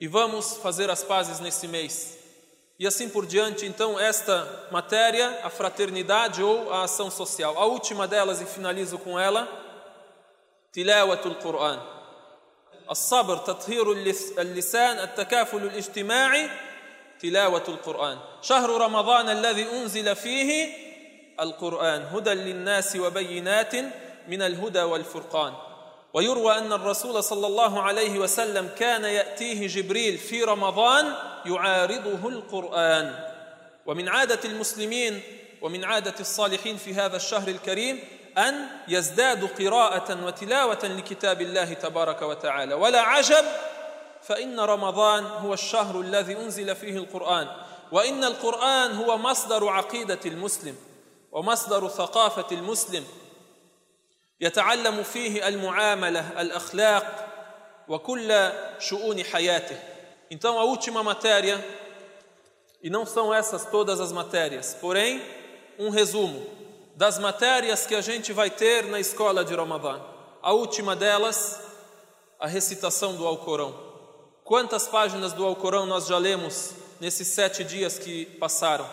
E 0.00 0.06
vamos 0.06 0.56
fazer 0.58 0.88
as 0.90 1.02
pazes 1.02 1.40
nesse 1.40 1.66
mês. 1.68 2.18
E 2.78 2.86
assim 2.86 3.08
por 3.08 3.26
diante, 3.26 3.66
então, 3.66 3.98
esta 3.98 4.68
matéria, 4.70 5.40
a 5.42 5.50
fraternidade 5.50 6.42
ou 6.42 6.72
a 6.72 6.84
ação 6.84 7.10
social. 7.10 7.58
A 7.58 7.66
última 7.66 8.08
delas, 8.08 8.40
e 8.40 8.46
finalizo 8.46 8.98
com 8.98 9.18
ela, 9.18 9.48
Tilawatul 10.72 11.34
Quran. 11.36 12.00
الصبر 12.90 13.36
تطهير 13.36 13.92
اللسان 14.38 14.98
التكافل 14.98 15.56
الاجتماعي 15.56 16.50
تلاوة 17.20 17.62
القرآن 17.68 18.18
شهر 18.42 18.70
رمضان 18.70 19.28
الذي 19.28 19.62
أنزل 19.62 20.16
فيه 20.16 20.68
القرآن 21.40 22.02
هدى 22.02 22.30
للناس 22.30 22.96
وبينات 22.96 23.74
من 24.28 24.42
الهدى 24.42 24.82
والفرقان 24.82 25.52
ويروى 26.15 26.57
أن 26.57 26.73
الرسول 26.73 27.23
صلى 27.23 27.47
الله 27.47 27.81
عليه 27.81 28.19
وسلم 28.19 28.69
كان 28.79 29.03
يأتيه 29.03 29.67
جبريل 29.67 30.17
في 30.17 30.43
رمضان 30.43 31.13
يعارضه 31.45 32.29
القرآن. 32.29 33.15
ومن 33.85 34.09
عادة 34.09 34.39
المسلمين 34.45 35.21
ومن 35.61 35.83
عادة 35.83 36.13
الصالحين 36.19 36.77
في 36.77 36.93
هذا 36.93 37.15
الشهر 37.15 37.47
الكريم 37.47 37.99
أن 38.37 38.67
يزدادوا 38.87 39.47
قراءة 39.59 40.25
وتلاوة 40.25 40.79
لكتاب 40.83 41.41
الله 41.41 41.73
تبارك 41.73 42.21
وتعالى. 42.21 42.73
ولا 42.73 43.01
عجب 43.01 43.45
فإن 44.21 44.59
رمضان 44.59 45.25
هو 45.25 45.53
الشهر 45.53 46.01
الذي 46.01 46.37
أنزل 46.37 46.75
فيه 46.75 46.97
القرآن. 46.97 47.47
وإن 47.91 48.23
القرآن 48.23 48.95
هو 48.95 49.17
مصدر 49.17 49.67
عقيدة 49.69 50.19
المسلم 50.25 50.75
ومصدر 51.31 51.87
ثقافة 51.87 52.55
المسلم 52.55 53.03
يتعلم 54.40 55.02
فيه 55.02 55.48
المعاملة 55.48 56.40
الأخلاق 56.40 57.26
وكل 57.88 58.52
شؤون 58.78 59.24
حياته 59.24 59.76
Então 60.30 60.60
a 60.60 60.64
última 60.64 61.02
matéria, 61.02 61.58
e 62.80 62.88
não 62.88 63.04
são 63.04 63.34
essas 63.34 63.66
todas 63.66 64.00
as 64.00 64.12
matérias, 64.12 64.76
porém 64.80 65.20
um 65.76 65.90
resumo. 65.90 66.60
das 67.00 67.18
matérias 67.18 67.86
que 67.86 67.94
a 67.94 68.02
gente 68.02 68.30
vai 68.30 68.50
ter 68.50 68.84
na 68.84 69.00
escola 69.00 69.42
de 69.42 69.54
Ramadã. 69.54 69.98
A 70.42 70.52
última 70.52 70.94
delas, 70.94 71.58
a 72.38 72.46
recitação 72.46 73.16
do 73.16 73.26
Alcorão. 73.26 73.74
Quantas 74.44 74.86
páginas 74.86 75.32
do 75.32 75.42
Alcorão 75.46 75.86
nós 75.86 76.06
já 76.06 76.18
lemos 76.18 76.74
nesses 77.00 77.28
sete 77.28 77.64
dias 77.64 77.98
que 77.98 78.26
passaram? 78.26 78.86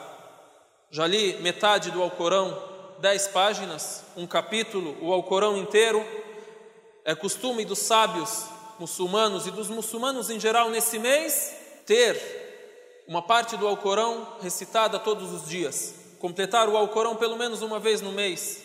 Já 0.89 1.05
li 1.05 1.35
metade 1.41 1.91
do 1.91 2.01
Alcorão, 2.01 2.57
Dez 3.02 3.26
páginas, 3.26 4.04
um 4.16 4.28
capítulo, 4.28 4.96
o 5.00 5.12
Alcorão 5.12 5.56
inteiro. 5.56 6.06
É 7.04 7.16
costume 7.16 7.64
dos 7.64 7.80
sábios 7.80 8.44
muçulmanos 8.78 9.44
e 9.44 9.50
dos 9.50 9.68
muçulmanos 9.68 10.30
em 10.30 10.38
geral 10.38 10.70
nesse 10.70 11.00
mês 11.00 11.52
ter 11.84 13.02
uma 13.08 13.20
parte 13.20 13.56
do 13.56 13.66
Alcorão 13.66 14.36
recitada 14.40 15.00
todos 15.00 15.32
os 15.32 15.48
dias 15.48 15.96
completar 16.20 16.68
o 16.68 16.76
Alcorão 16.76 17.16
pelo 17.16 17.36
menos 17.36 17.60
uma 17.60 17.80
vez 17.80 18.00
no 18.00 18.12
mês, 18.12 18.62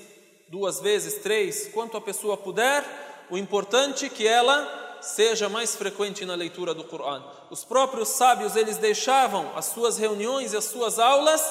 duas 0.48 0.80
vezes, 0.80 1.16
três, 1.16 1.72
quanto 1.74 1.98
a 1.98 2.02
pessoa 2.02 2.38
puder, 2.38 2.86
o 3.32 3.38
importante 3.40 4.06
é 4.06 4.10
que 4.10 4.28
ela 4.28 5.00
seja 5.02 5.50
mais 5.50 5.76
frequente 5.76 6.24
na 6.24 6.36
leitura 6.36 6.76
do 6.76 6.84
Corão. 6.84 7.26
Os 7.50 7.64
próprios 7.64 8.10
sábios, 8.10 8.56
eles 8.56 8.78
deixavam 8.78 9.52
as 9.56 9.66
suas 9.66 9.98
reuniões 9.98 10.54
e 10.54 10.58
as 10.58 10.66
suas 10.66 11.00
aulas 11.00 11.44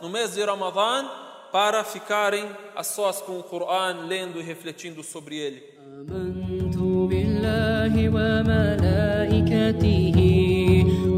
no 0.00 0.08
mês 0.08 0.34
de 0.34 0.42
Ramadã 0.42 1.08
para 1.52 1.84
ficarem 1.84 2.46
a 2.74 2.82
sós 2.82 3.20
com 3.20 3.38
o 3.38 3.42
Corão, 3.42 4.06
lendo 4.06 4.40
e 4.40 4.42
refletindo 4.42 5.02
sobre 5.02 5.36
ele. 5.36 5.62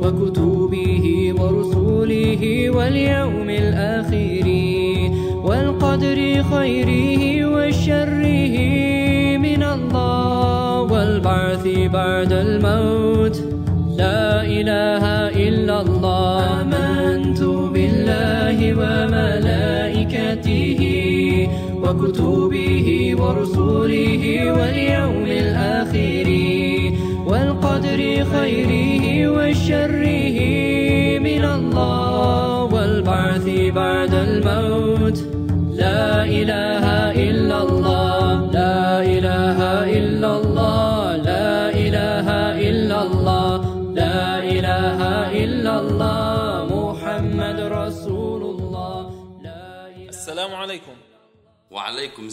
وكتبه 0.04 1.34
ورسله 1.40 2.70
واليوم 2.70 3.50
الآخر 3.50 4.46
والقدر 5.48 6.18
خيره 6.52 7.22
وشره 7.54 8.56
من 9.38 9.62
الله 9.62 10.80
والبعث 10.82 11.64
بعد 11.92 12.32
الموت 12.32 13.63
لا 13.96 14.42
إله 14.42 15.04
إلا 15.48 15.80
الله. 15.80 16.60
آمنت 16.60 17.40
بالله 17.74 18.58
وملائكته 18.80 20.80
وكتبه 21.82 22.88
ورسله 23.20 24.24
واليوم 24.56 25.26
الآخر 25.26 26.28
والقدر 27.30 28.00
خيره 28.34 29.04
وشره 29.36 30.38
من 31.28 31.44
الله 31.56 32.64
والبعث 32.74 33.46
بعد 33.80 34.12
الموت. 34.14 35.18
لا 35.82 36.24
إله 36.40 36.84
إلا 37.28 37.56
الله. 37.62 38.26
لا 38.60 38.82
إله 39.02 39.58
إلا 39.98 40.13
alaikum. 50.74 50.96
Wa 51.70 51.86
alaikum 51.86 52.28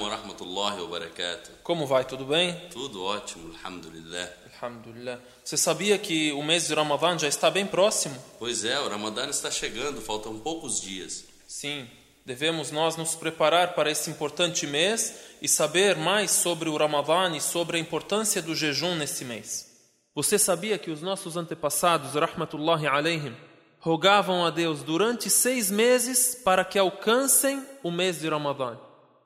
wa 0.00 0.08
rahmatullahi 0.08 0.80
wa 0.80 0.88
barakatuh. 0.88 1.62
Como 1.62 1.86
vai? 1.86 2.04
Tudo 2.04 2.24
bem? 2.24 2.54
Tudo 2.70 3.04
ótimo, 3.04 3.54
alhamdulillah. 3.54 4.28
Alhamdulillah. 4.60 5.20
Você 5.44 5.56
sabia 5.56 5.98
que 5.98 6.32
o 6.32 6.42
mês 6.42 6.66
de 6.66 6.74
Ramadã 6.74 7.18
já 7.18 7.28
está 7.28 7.50
bem 7.50 7.66
próximo? 7.66 8.16
Pois 8.38 8.64
é, 8.64 8.78
o 8.80 8.88
Ramadã 8.88 9.28
está 9.28 9.50
chegando, 9.50 10.00
faltam 10.00 10.38
poucos 10.38 10.80
dias. 10.80 11.24
Sim, 11.46 11.88
devemos 12.24 12.70
nós 12.70 12.96
nos 12.96 13.14
preparar 13.14 13.74
para 13.74 13.90
esse 13.90 14.10
importante 14.10 14.66
mês 14.66 15.14
e 15.40 15.48
saber 15.48 15.96
mais 15.96 16.30
sobre 16.30 16.68
o 16.68 16.76
Ramadã 16.76 17.36
e 17.36 17.40
sobre 17.40 17.76
a 17.76 17.80
importância 17.80 18.42
do 18.42 18.54
jejum 18.54 18.94
nesse 18.96 19.24
mês. 19.24 19.72
Você 20.14 20.38
sabia 20.38 20.78
que 20.78 20.90
os 20.90 21.02
nossos 21.02 21.36
antepassados, 21.36 22.14
rahmatullahi 22.14 22.86
alaihim, 22.86 23.34
rogavam 23.84 24.46
a 24.46 24.48
Deus 24.48 24.82
durante 24.82 25.28
seis 25.28 25.70
meses 25.70 26.34
para 26.34 26.64
que 26.64 26.78
alcancem 26.78 27.62
o 27.82 27.90
mês 27.90 28.18
de 28.18 28.26
Ramadã. 28.26 28.78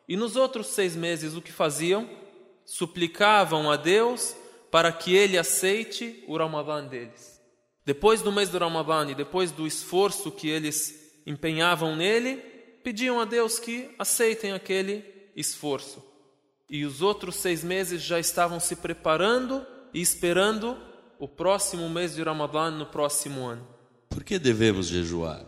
E 0.09 0.16
nos 0.16 0.35
outros 0.35 0.66
seis 0.66 0.97
meses 0.97 1.37
o 1.37 1.40
que 1.40 1.53
faziam? 1.53 2.11
Suplicavam 2.64 3.71
a 3.71 3.77
Deus 3.77 4.35
para 4.68 4.90
que 4.90 5.14
Ele 5.14 5.38
aceite 5.38 6.25
o 6.27 6.37
Ramadã 6.37 6.85
deles. 6.85 7.40
Depois 7.87 8.21
do 8.21 8.33
mês 8.33 8.49
do 8.49 8.59
Ramadã 8.59 9.09
e 9.09 9.14
depois 9.14 9.53
do 9.53 9.64
esforço 9.64 10.33
que 10.33 10.49
eles 10.49 11.21
empenhavam 11.25 11.94
nele, 11.94 12.38
pediam 12.83 13.21
a 13.21 13.25
Deus 13.25 13.61
que 13.61 13.94
aceitem 13.97 14.53
aquele 14.53 15.05
esforço. 15.37 16.05
E 16.68 16.85
os 16.85 17.01
outros 17.01 17.37
seis 17.37 17.62
meses 17.62 18.03
já 18.03 18.18
estavam 18.18 18.59
se 18.59 18.75
preparando 18.75 19.64
e 19.94 20.01
esperando 20.01 20.77
o 21.16 21.29
próximo 21.29 21.88
mês 21.88 22.16
de 22.16 22.25
Ramadã 22.25 22.73
no 22.73 22.87
próximo 22.87 23.47
ano. 23.47 23.78
Por 24.10 24.24
que 24.24 24.38
devemos 24.38 24.88
jejuar? 24.88 25.46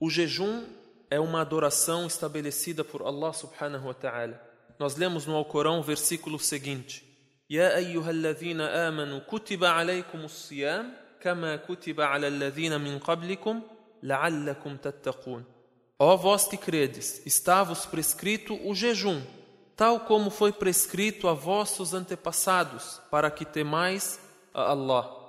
O 0.00 0.10
jejum 0.10 0.64
é 1.10 1.20
uma 1.20 1.40
adoração 1.40 2.06
estabelecida 2.06 2.84
por 2.84 3.02
Allah 3.02 3.32
subhanahu 3.32 3.86
wa 3.86 3.94
ta'ala. 3.94 4.40
Nós 4.78 4.96
lemos 4.96 5.24
no 5.24 5.34
Alcorão 5.34 5.80
o 5.80 5.82
versículo 5.82 6.38
seguinte: 6.38 7.04
يا 7.50 7.76
أيها 7.76 8.10
الذين 8.10 8.60
آمنوا 8.60 9.20
كتب 9.20 9.64
عليكم 9.64 10.18
الصيام 10.24 10.92
كما 11.20 11.56
كتب 11.56 12.00
على 12.00 12.28
الذين 12.28 12.80
من 12.80 12.98
قبلكم 12.98 13.62
لعلكم 14.02 14.76
تتقون. 14.76 15.44
Ó 15.98 16.16
vós 16.16 16.46
que 16.46 16.58
credes, 16.58 17.22
está-vos 17.24 17.86
prescrito 17.86 18.54
o 18.68 18.74
jejum, 18.74 19.22
tal 19.74 20.00
como 20.00 20.28
foi 20.28 20.52
prescrito 20.52 21.26
a 21.26 21.32
vossos 21.32 21.94
antepassados, 21.94 23.00
para 23.10 23.30
que 23.30 23.46
temais 23.46 24.20
a 24.52 24.72
Allah. 24.72 25.19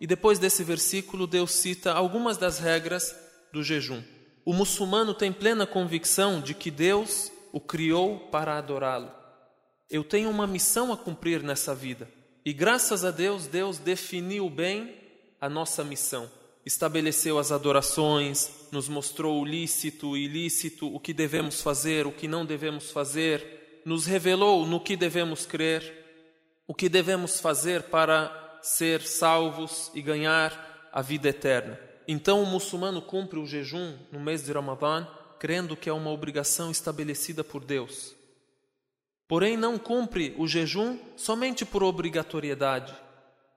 E 0.00 0.06
depois 0.06 0.38
desse 0.38 0.62
versículo, 0.62 1.26
Deus 1.26 1.52
cita 1.52 1.92
algumas 1.92 2.36
das 2.36 2.58
regras 2.58 3.14
do 3.52 3.62
jejum. 3.62 4.02
O 4.44 4.52
muçulmano 4.52 5.12
tem 5.12 5.32
plena 5.32 5.66
convicção 5.66 6.40
de 6.40 6.54
que 6.54 6.70
Deus 6.70 7.32
o 7.52 7.60
criou 7.60 8.18
para 8.30 8.56
adorá-lo. 8.56 9.10
Eu 9.90 10.04
tenho 10.04 10.30
uma 10.30 10.46
missão 10.46 10.92
a 10.92 10.96
cumprir 10.96 11.42
nessa 11.42 11.74
vida. 11.74 12.08
E 12.44 12.52
graças 12.52 13.04
a 13.04 13.10
Deus, 13.10 13.46
Deus 13.46 13.78
definiu 13.78 14.48
bem 14.48 14.94
a 15.40 15.48
nossa 15.48 15.82
missão. 15.82 16.30
Estabeleceu 16.64 17.38
as 17.38 17.50
adorações, 17.50 18.50
nos 18.70 18.88
mostrou 18.88 19.40
o 19.40 19.44
lícito 19.44 20.16
e 20.16 20.24
ilícito, 20.24 20.94
o 20.94 21.00
que 21.00 21.12
devemos 21.12 21.60
fazer, 21.60 22.06
o 22.06 22.12
que 22.12 22.28
não 22.28 22.44
devemos 22.44 22.90
fazer, 22.90 23.82
nos 23.84 24.06
revelou 24.06 24.66
no 24.66 24.80
que 24.80 24.96
devemos 24.96 25.46
crer, 25.46 25.82
o 26.66 26.74
que 26.74 26.88
devemos 26.88 27.40
fazer 27.40 27.84
para 27.84 28.47
ser 28.62 29.02
salvos 29.02 29.90
e 29.94 30.02
ganhar 30.02 30.88
a 30.92 31.02
vida 31.02 31.28
eterna. 31.28 31.78
Então 32.06 32.42
o 32.42 32.46
muçulmano 32.46 33.02
cumpre 33.02 33.38
o 33.38 33.46
jejum 33.46 33.96
no 34.10 34.18
mês 34.18 34.44
de 34.44 34.52
Ramadã, 34.52 35.06
crendo 35.38 35.76
que 35.76 35.88
é 35.88 35.92
uma 35.92 36.10
obrigação 36.10 36.70
estabelecida 36.70 37.44
por 37.44 37.64
Deus. 37.64 38.16
Porém, 39.28 39.56
não 39.56 39.78
cumpre 39.78 40.34
o 40.38 40.48
jejum 40.48 40.98
somente 41.16 41.66
por 41.66 41.82
obrigatoriedade, 41.82 42.94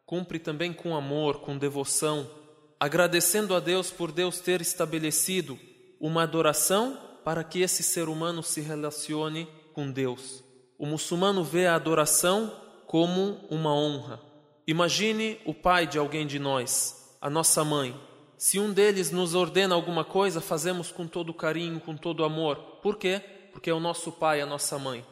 cumpre 0.05 0.37
também 0.37 0.73
com 0.73 0.95
amor, 0.95 1.39
com 1.39 1.57
devoção, 1.57 2.29
agradecendo 2.77 3.55
a 3.55 3.59
Deus 3.61 3.89
por 3.89 4.11
Deus 4.11 4.41
ter 4.41 4.59
estabelecido 4.59 5.57
uma 5.99 6.23
adoração 6.23 6.99
para 7.23 7.43
que 7.43 7.61
esse 7.61 7.83
ser 7.83 8.09
humano 8.09 8.43
se 8.43 8.59
relacione 8.59 9.47
com 9.73 9.89
Deus. 9.89 10.43
O 10.77 10.85
muçulmano 10.85 11.43
vê 11.43 11.67
a 11.67 11.75
adoração 11.75 12.51
como 12.85 13.47
uma 13.49 13.73
honra. 13.73 14.30
Imagine 14.71 15.37
o 15.43 15.53
pai 15.53 15.85
de 15.85 15.97
alguém 15.97 16.25
de 16.25 16.39
nós, 16.39 17.13
a 17.19 17.29
nossa 17.29 17.61
mãe. 17.61 17.93
Se 18.37 18.57
um 18.57 18.71
deles 18.71 19.11
nos 19.11 19.35
ordena 19.35 19.75
alguma 19.75 20.05
coisa, 20.05 20.39
fazemos 20.39 20.93
com 20.93 21.05
todo 21.05 21.33
carinho, 21.33 21.77
com 21.81 21.97
todo 21.97 22.23
amor. 22.23 22.55
Por 22.81 22.95
quê? 22.95 23.21
Porque 23.51 23.69
é 23.69 23.73
o 23.73 23.81
nosso 23.81 24.13
pai, 24.13 24.39
a 24.39 24.45
nossa 24.45 24.79
mãe. 24.79 25.05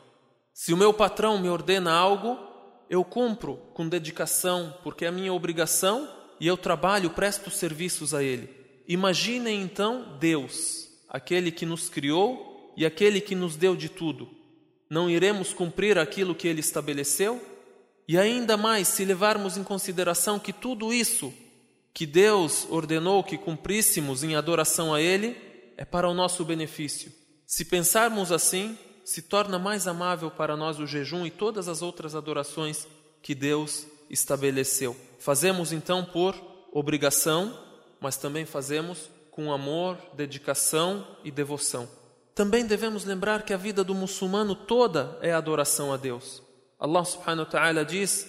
Se 0.54 0.74
o 0.74 0.78
meu 0.78 0.94
patrão 0.94 1.38
me 1.38 1.50
ordena 1.50 1.92
algo, 1.92 2.40
eu 2.90 3.04
cumpro 3.04 3.58
com 3.74 3.86
dedicação, 3.90 4.74
porque 4.82 5.04
é 5.04 5.12
minha 5.12 5.34
obrigação 5.34 6.10
e 6.40 6.48
eu 6.48 6.56
trabalho, 6.56 7.10
presto 7.10 7.52
serviços 7.52 8.14
a 8.14 8.24
ele. 8.24 8.50
Imaginem 8.88 9.62
então 9.62 10.18
Deus, 10.22 10.88
aquele 11.10 11.52
que 11.52 11.66
nos 11.66 11.90
criou 11.90 12.74
e 12.78 12.86
aquele 12.86 13.20
que 13.20 13.36
nos 13.36 13.58
deu 13.58 13.76
de 13.76 13.90
tudo. 13.90 14.30
Não 14.90 15.10
iremos 15.10 15.52
cumprir 15.52 15.98
aquilo 15.98 16.34
que 16.34 16.48
ele 16.48 16.62
estabeleceu? 16.62 17.59
E 18.10 18.18
ainda 18.18 18.58
mais, 18.58 18.88
se 18.88 19.06
levarmos 19.06 19.56
em 19.56 19.64
consideração 19.64 20.40
que 20.40 20.52
tudo 20.52 20.92
isso 20.92 21.32
que 21.94 22.08
Deus 22.08 22.66
ordenou 22.72 23.24
que 23.24 23.38
cumpríssemos 23.38 24.24
em 24.24 24.36
adoração 24.36 24.92
a 24.92 25.00
Ele 25.00 25.38
é 25.78 25.86
para 25.86 26.10
o 26.10 26.14
nosso 26.16 26.44
benefício. 26.44 27.12
Se 27.46 27.64
pensarmos 27.64 28.32
assim, 28.32 28.76
se 29.06 29.22
torna 29.22 29.60
mais 29.60 29.88
amável 29.88 30.32
para 30.32 30.58
nós 30.58 30.80
o 30.80 30.88
jejum 30.88 31.24
e 31.24 31.30
todas 31.30 31.68
as 31.68 31.84
outras 31.84 32.16
adorações 32.16 32.88
que 33.22 33.36
Deus 33.36 33.86
estabeleceu. 34.10 34.98
Fazemos 35.20 35.72
então 35.72 36.04
por 36.04 36.34
obrigação, 36.74 37.56
mas 38.02 38.18
também 38.18 38.44
fazemos 38.44 39.08
com 39.30 39.54
amor, 39.54 40.00
dedicação 40.16 41.06
e 41.24 41.30
devoção. 41.30 41.88
Também 42.34 42.66
devemos 42.66 43.06
lembrar 43.06 43.44
que 43.44 43.54
a 43.54 43.58
vida 43.58 43.84
do 43.84 43.94
muçulmano 43.94 44.56
toda 44.56 45.16
é 45.22 45.32
adoração 45.32 45.94
a 45.94 45.98
Deus. 45.98 46.49
Allah 46.81 47.05
subhanahu 47.05 47.47
wa 47.47 47.51
ta'ala 47.51 47.85
diz: 47.85 48.27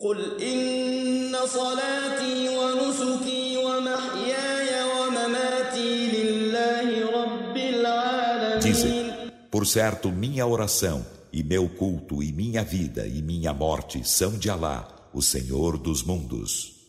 قل 0.00 0.40
إن 0.40 1.36
صلاتي 1.46 2.48
ونسكي 2.48 3.56
ومحياي 3.56 4.70
ومماتي 4.96 5.92
لله 6.08 6.88
رب 7.20 7.56
العالمين 7.56 8.60
Dizem, 8.60 9.12
por 9.50 9.66
certo, 9.66 10.08
minha 10.10 10.46
oração 10.46 11.04
e 11.32 11.42
meu 11.42 11.68
culto 11.68 12.22
e 12.22 12.32
minha 12.32 12.64
vida 12.64 13.06
e 13.06 13.20
minha 13.20 13.52
morte 13.52 14.02
são 14.08 14.38
de 14.38 14.48
Alá, 14.48 14.88
o 15.12 15.20
Senhor 15.20 15.76
dos 15.76 16.02
mundos. 16.02 16.80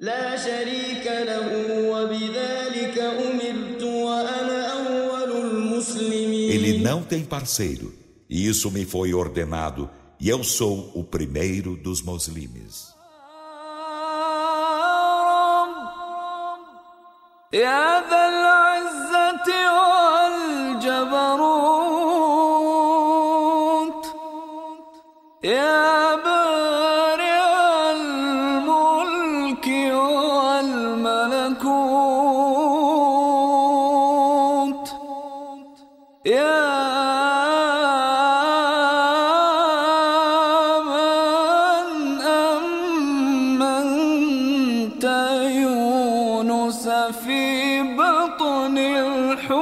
لا 0.00 0.36
شريك 0.36 1.06
له 1.06 1.48
وبذلك 1.90 2.98
أمرت 2.98 3.82
وأنا 3.82 4.72
أول 4.72 5.32
المسلمين 5.46 6.50
Ele 6.52 6.78
não 6.78 7.02
tem 7.02 7.24
parceiro, 7.24 7.92
e 8.28 8.46
isso 8.48 8.70
me 8.70 8.84
foi 8.84 9.14
ordenado 9.14 9.88
e 10.18 10.28
eu 10.28 10.44
sou 10.44 10.92
o 10.94 11.02
primeiro 11.04 11.76
dos 11.76 12.02
muslimes. 12.02 12.90
يا 17.52 18.00
ذا 18.10 18.28
العزة 18.28 19.73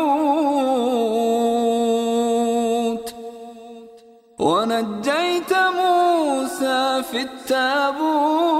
الحوت 0.03 1.39
ونجيت 4.39 5.53
موسى 5.53 7.03
في 7.11 7.21
التابوت 7.21 8.59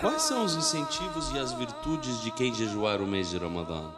Quais 0.00 0.22
são 0.22 0.44
os 0.44 0.54
incentivos 0.54 1.30
e 1.34 1.38
as 1.38 1.52
virtudes 1.52 2.22
de 2.22 2.30
quem 2.30 2.54
jejuar 2.54 3.02
o 3.02 3.06
mês 3.06 3.28
de 3.28 3.36
Ramadã? 3.36 3.90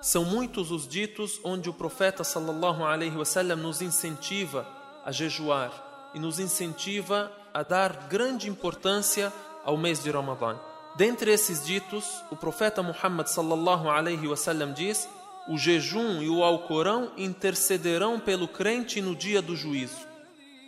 São 0.00 0.24
muitos 0.24 0.70
os 0.70 0.88
ditos 0.88 1.38
onde 1.44 1.68
o 1.68 1.74
profeta 1.74 2.24
sallallahu 2.24 2.82
alaihi 2.82 3.14
wasallam 3.16 3.58
nos 3.58 3.82
incentiva 3.82 4.66
a 5.04 5.12
jejuar 5.12 5.70
e 6.14 6.18
nos 6.18 6.38
incentiva 6.38 7.30
a 7.52 7.62
dar 7.62 8.08
grande 8.08 8.48
importância 8.48 9.30
ao 9.64 9.76
mês 9.76 10.02
de 10.02 10.10
Ramadã. 10.10 10.56
Dentre 10.96 11.32
esses 11.32 11.64
ditos, 11.64 12.04
o 12.30 12.36
profeta 12.36 12.82
Muhammad 12.82 13.26
sallallahu 13.26 13.88
alaihi 13.88 14.28
wasallam 14.28 14.72
diz: 14.72 15.08
o 15.48 15.58
jejum 15.58 16.22
e 16.22 16.28
o 16.28 16.42
Alcorão 16.42 17.10
intercederão 17.16 18.20
pelo 18.20 18.48
crente 18.48 19.00
no 19.00 19.14
dia 19.14 19.42
do 19.42 19.56
juízo. 19.56 20.06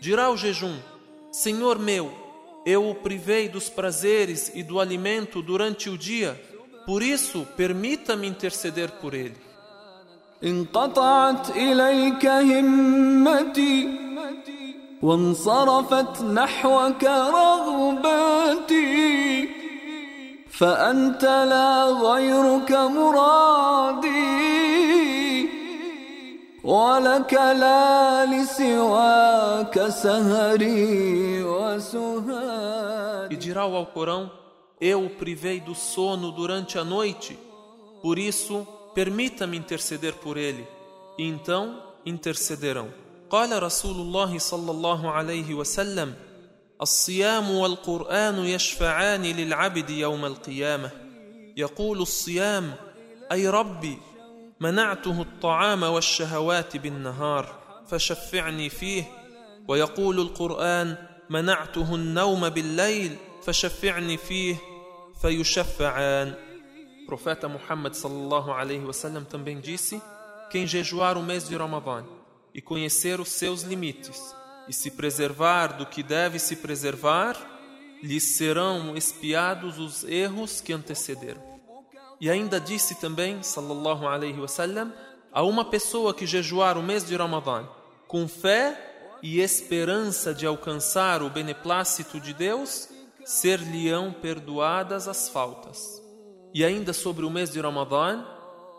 Dirá 0.01 0.31
o 0.31 0.37
jejum: 0.37 0.77
Senhor 1.31 1.79
meu, 1.79 2.13
eu 2.67 2.91
o 2.91 2.95
privei 2.95 3.49
dos 3.49 3.69
prazeres 3.69 4.51
e 4.55 4.63
do 4.63 4.81
alimento 4.81 5.41
durante 5.41 5.89
o 5.89 5.97
dia, 5.97 6.41
por 6.85 7.03
isso 7.03 7.47
permita-me 7.57 8.27
interceder 8.27 8.91
por 8.93 9.15
ele. 9.15 9.47
انقطعت 10.45 11.51
إليك 11.51 12.27
همتي 12.27 13.89
وانصرفت 15.03 16.23
نحوك 16.23 17.05
رغبتي 17.05 19.00
فأنت 20.61 21.25
لا 21.25 21.85
غيرك 21.85 22.73
مرادي 22.73 24.17
ولك 26.65 27.35
لا 27.35 28.27
لسواك 28.27 29.89
سهري 29.89 31.43
وسهادي 31.43 32.87
E 33.29 33.37
dirá 33.37 33.67
o 33.67 33.77
Alcorão: 33.77 34.31
Eu 34.81 35.05
o 35.05 35.11
privei 35.11 35.61
do 35.61 35.75
sono 35.75 36.31
durante 36.33 36.79
a 36.79 36.85
noite, 36.85 37.39
por 38.03 38.19
isso 38.19 38.67
permita-me 38.95 39.57
interceder 39.57 40.15
por 40.15 40.37
ele. 40.37 40.67
E 41.19 41.25
então 41.25 41.83
intercederão. 42.05 42.89
قال 43.31 43.63
رسول 43.63 43.97
الله 43.97 44.39
صلى 44.39 44.71
الله 44.71 45.11
عليه 45.11 45.55
وسلم 45.55 46.15
الصيام 46.82 47.52
والقرآن 47.52 48.46
يشفعان 48.46 49.22
للعبد 49.22 49.90
يوم 49.90 50.26
القيامة. 50.26 50.92
يقول 51.58 52.02
الصيام 52.02 52.74
أي 53.32 53.48
ربي 53.50 53.98
منعته 54.60 55.22
الطعام 55.22 55.84
والشهوات 55.84 56.78
بالنهار 56.78 57.56
فشفعني 57.88 58.70
فيه. 58.70 59.04
ويقول 59.68 60.20
القرآن 60.20 60.96
منعته 61.30 61.96
النوم 61.96 62.50
بالليل 62.50 63.16
فشفعني 63.44 64.18
فيه. 64.18 64.56
فيشفعان. 65.22 66.34
Profeta 67.08 67.48
sallallahu 67.92 68.52
alaihi 68.52 68.86
wasallam 68.86 69.26
também 69.26 69.60
disse: 69.60 70.02
Quem 70.50 70.66
jejuar 70.66 71.18
o 71.18 71.24
mês 71.24 71.48
de 71.48 71.58
Ramadã 71.58 72.06
e 72.56 72.62
conhecer 72.62 73.20
os 73.20 73.30
seus 73.30 73.64
limites 73.64 74.41
e 74.68 74.74
se 74.74 74.92
preservar 74.92 75.78
do 75.78 75.86
que 75.86 76.04
deve 76.04 76.40
se 76.40 76.56
preservar, 76.56 77.36
lhes 78.02 78.36
serão 78.36 78.96
espiados 78.96 79.78
os 79.80 80.04
erros 80.04 80.62
que 80.62 80.74
antecederam. 80.74 81.42
E 82.20 82.30
ainda 82.30 82.60
disse 82.60 82.96
também, 83.00 83.42
sallallahu 83.42 84.08
alaihi 84.08 84.40
wasallam, 84.40 84.94
a 85.32 85.44
uma 85.44 85.66
pessoa 85.66 86.14
que 86.14 86.28
jejuar 86.28 86.78
o 86.78 86.84
mês 86.84 87.06
de 87.06 87.16
Ramadã 87.16 87.68
com 88.08 88.28
fé 88.28 89.18
e 89.24 89.40
esperança 89.40 90.34
de 90.34 90.46
alcançar 90.46 91.24
o 91.24 91.30
beneplácito 91.30 92.20
de 92.20 92.34
Deus, 92.34 92.90
ser-lhe-ão 93.24 94.12
perdoadas 94.12 95.08
as 95.08 95.30
faltas. 95.30 96.02
E 96.54 96.66
ainda 96.66 96.92
sobre 96.92 97.26
o 97.26 97.30
mês 97.30 97.50
de 97.52 97.62
Ramadã, 97.62 98.26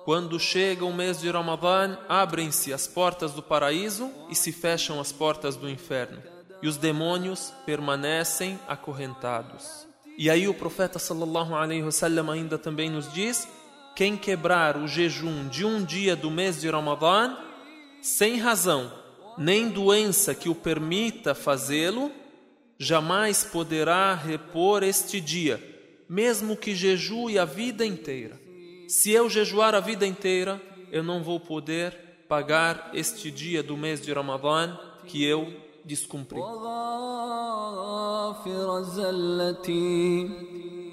quando 0.05 0.38
chega 0.38 0.85
o 0.85 0.93
mês 0.93 1.21
de 1.21 1.31
Ramadã, 1.31 1.97
abrem-se 2.09 2.73
as 2.73 2.87
portas 2.87 3.33
do 3.33 3.43
paraíso 3.43 4.11
e 4.29 4.35
se 4.35 4.53
fecham 4.53 5.01
as 5.01 5.12
portas 5.12 5.57
do 5.57 5.69
inferno, 5.69 6.23
e 6.61 6.69
os 6.69 6.77
demônios 6.77 7.53
permanecem 7.65 8.59
acorrentados. 8.67 9.87
E 10.19 10.29
aí 10.29 10.47
o 10.49 10.55
profeta 10.55 10.99
sallallahu 10.99 11.55
alaihi 11.55 11.83
wasallam 11.83 12.31
ainda 12.31 12.59
também 12.59 12.91
nos 12.91 13.12
diz: 13.12 13.49
quem 13.95 14.17
quebrar 14.17 14.77
o 14.77 14.87
jejum 14.87 15.49
de 15.49 15.65
um 15.65 15.85
dia 15.85 16.15
do 16.17 16.31
mês 16.31 16.61
de 16.61 16.69
Ramadã, 16.69 17.37
sem 18.01 18.38
razão, 18.38 18.93
nem 19.38 19.69
doença 19.69 20.35
que 20.35 20.49
o 20.49 20.55
permita 20.55 21.35
fazê-lo, 21.35 22.11
jamais 22.79 23.45
poderá 23.45 24.15
repor 24.15 24.83
este 24.83 25.21
dia 25.21 25.73
mesmo 26.12 26.59
que 26.59 26.75
jejue 26.75 27.38
a 27.38 27.47
vida 27.47 27.87
inteira 27.87 28.38
Se 28.91 29.12
eu 29.12 29.30
jejuar 29.30 29.76
a 29.76 29.80
vida 29.80 30.06
inteira, 30.06 30.62
eu 30.91 31.04
não 31.04 31.21
vou 31.21 31.39
poder 31.39 31.93
pagar 32.28 32.91
este 32.93 33.30
dia 33.32 33.62
do 33.62 33.76
mês 33.78 34.02
de 34.02 34.13
Ramadã 34.13 34.78
que 35.06 35.23
eu 35.23 35.54
descumpri. 35.86 36.39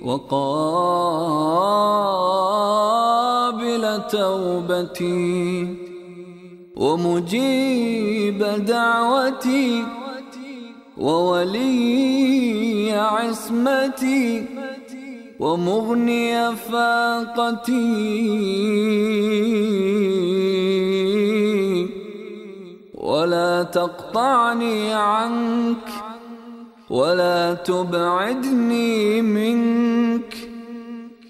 وقابل 0.04 0.64
توبتي 4.10 5.76
ومجيب 6.76 8.38
دعوتي 8.64 9.84
وولي 10.96 12.92
عصمتي 12.92 14.46
ومغني 15.39 16.55
فاقتي. 16.55 17.79
ولا 22.93 23.63
تقطعني 23.63 24.93
عنك 24.93 25.87
ولا 26.89 27.53
تبعدني 27.53 29.21
منك. 29.21 30.33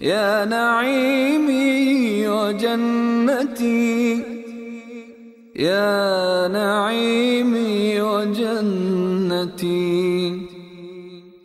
يا 0.02 0.46
نعيمي 0.46 2.28
وجنتي 2.28 4.24
يا 5.56 6.48
نعيمي 6.48 8.02
وجنتي. 8.02 9.80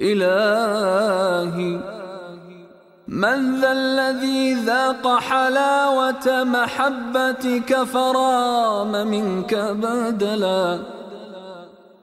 إلهي 0.01 1.04
من 3.15 3.61
ذا 3.61 3.73
الذي 3.73 4.55
ذاق 4.55 5.19
حلاوة 5.19 6.45
محبتك 6.45 7.83
فرام 7.83 9.07
منك 9.07 9.55
بدلا؟ 9.55 10.79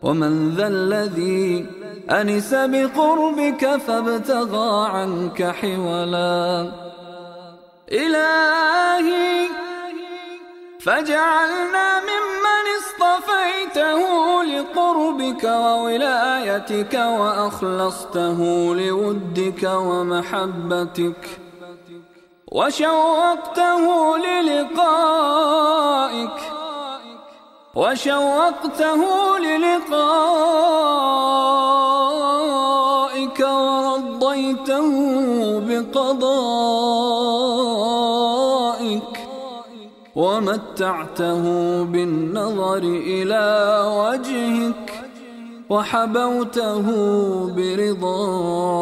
ومن 0.02 0.56
ذا 0.56 0.68
الذي 0.68 1.66
أنس 2.10 2.54
بقربك 2.54 3.76
فابتغى 3.76 4.88
عنك 4.88 5.44
حولا؟ 5.44 6.72
إلهي 7.92 9.48
فاجعلنا 10.86 12.00
ممن 12.00 12.66
اصطفيته 12.80 14.02
لقربك 14.44 15.44
وولايتك 15.44 16.94
وأخلصته 16.94 18.40
لودك 18.76 19.64
ومحبتك 19.64 21.40
وشوقته 22.52 24.18
للقائك 24.18 25.72
وشوقته 27.76 29.02
للقائك 29.38 29.82
ورضيته 33.40 34.90
بقضائك 35.60 37.11
ومتعته 40.15 41.43
بالنظر 41.85 42.83
إلى 42.85 43.45
وجهك 44.01 45.05
وحبوته 45.69 46.87
برضاك 47.57 48.77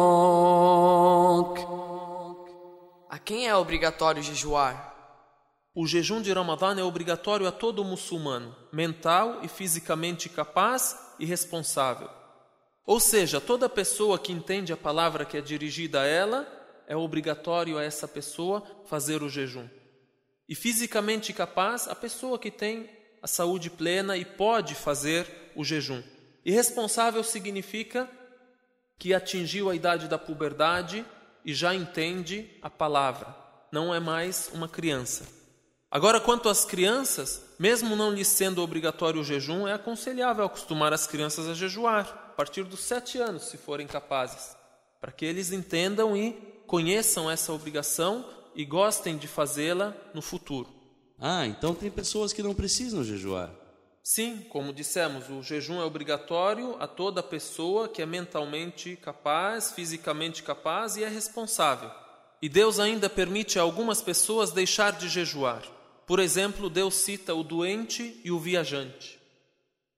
A 3.09 3.17
quem 3.17 3.47
é 3.47 3.55
obrigatório 3.55 4.21
jejuar? 4.21 4.93
O 5.73 5.87
jejum 5.87 6.21
de 6.21 6.31
Ramadã 6.31 6.73
é 6.79 6.83
obrigatório 6.83 7.47
a 7.47 7.51
todo 7.51 7.83
muçulmano, 7.83 8.55
mental 8.71 9.39
e 9.43 9.47
fisicamente 9.47 10.29
capaz 10.29 10.97
e 11.19 11.25
responsável. 11.25 12.09
Ou 12.85 12.99
seja, 12.99 13.41
toda 13.41 13.67
pessoa 13.67 14.19
que 14.19 14.31
entende 14.31 14.71
a 14.71 14.77
palavra 14.77 15.25
que 15.25 15.37
é 15.37 15.41
dirigida 15.41 16.01
a 16.01 16.05
ela, 16.05 16.47
é 16.87 16.95
obrigatório 16.95 17.77
a 17.77 17.83
essa 17.83 18.07
pessoa 18.07 18.63
fazer 18.85 19.23
o 19.23 19.29
jejum. 19.29 19.67
E 20.50 20.54
fisicamente 20.56 21.32
capaz, 21.32 21.86
a 21.86 21.94
pessoa 21.94 22.36
que 22.36 22.50
tem 22.50 22.90
a 23.22 23.28
saúde 23.28 23.70
plena 23.70 24.16
e 24.16 24.24
pode 24.24 24.74
fazer 24.74 25.52
o 25.54 25.64
jejum. 25.64 26.02
E 26.44 26.50
responsável 26.50 27.22
significa 27.22 28.10
que 28.98 29.14
atingiu 29.14 29.70
a 29.70 29.76
idade 29.76 30.08
da 30.08 30.18
puberdade 30.18 31.06
e 31.44 31.54
já 31.54 31.72
entende 31.72 32.50
a 32.60 32.68
palavra, 32.68 33.32
não 33.70 33.94
é 33.94 34.00
mais 34.00 34.50
uma 34.52 34.68
criança. 34.68 35.24
Agora, 35.88 36.20
quanto 36.20 36.48
às 36.48 36.64
crianças, 36.64 37.44
mesmo 37.56 37.94
não 37.94 38.12
lhes 38.12 38.26
sendo 38.26 38.60
obrigatório 38.60 39.20
o 39.20 39.24
jejum, 39.24 39.68
é 39.68 39.72
aconselhável 39.72 40.44
acostumar 40.44 40.92
as 40.92 41.06
crianças 41.06 41.46
a 41.46 41.54
jejuar, 41.54 42.32
a 42.32 42.34
partir 42.34 42.64
dos 42.64 42.80
sete 42.80 43.18
anos, 43.18 43.44
se 43.44 43.56
forem 43.56 43.86
capazes, 43.86 44.56
para 45.00 45.12
que 45.12 45.24
eles 45.24 45.52
entendam 45.52 46.16
e 46.16 46.32
conheçam 46.66 47.30
essa 47.30 47.52
obrigação 47.52 48.39
e 48.54 48.64
gostem 48.64 49.16
de 49.16 49.28
fazê-la 49.28 49.94
no 50.14 50.22
futuro. 50.22 50.68
Ah, 51.18 51.46
então 51.46 51.74
tem 51.74 51.90
pessoas 51.90 52.32
que 52.32 52.42
não 52.42 52.54
precisam 52.54 53.04
jejuar. 53.04 53.50
Sim, 54.02 54.44
como 54.48 54.72
dissemos, 54.72 55.28
o 55.28 55.42
jejum 55.42 55.80
é 55.80 55.84
obrigatório 55.84 56.74
a 56.80 56.86
toda 56.86 57.22
pessoa 57.22 57.88
que 57.88 58.00
é 58.00 58.06
mentalmente 58.06 58.96
capaz, 58.96 59.72
fisicamente 59.72 60.42
capaz 60.42 60.96
e 60.96 61.04
é 61.04 61.08
responsável. 61.08 61.90
E 62.40 62.48
Deus 62.48 62.80
ainda 62.80 63.10
permite 63.10 63.58
a 63.58 63.62
algumas 63.62 64.00
pessoas 64.00 64.50
deixar 64.50 64.92
de 64.92 65.08
jejuar. 65.08 65.62
Por 66.06 66.18
exemplo, 66.18 66.70
Deus 66.70 66.94
cita 66.94 67.34
o 67.34 67.44
doente 67.44 68.18
e 68.24 68.32
o 68.32 68.38
viajante. 68.38 69.20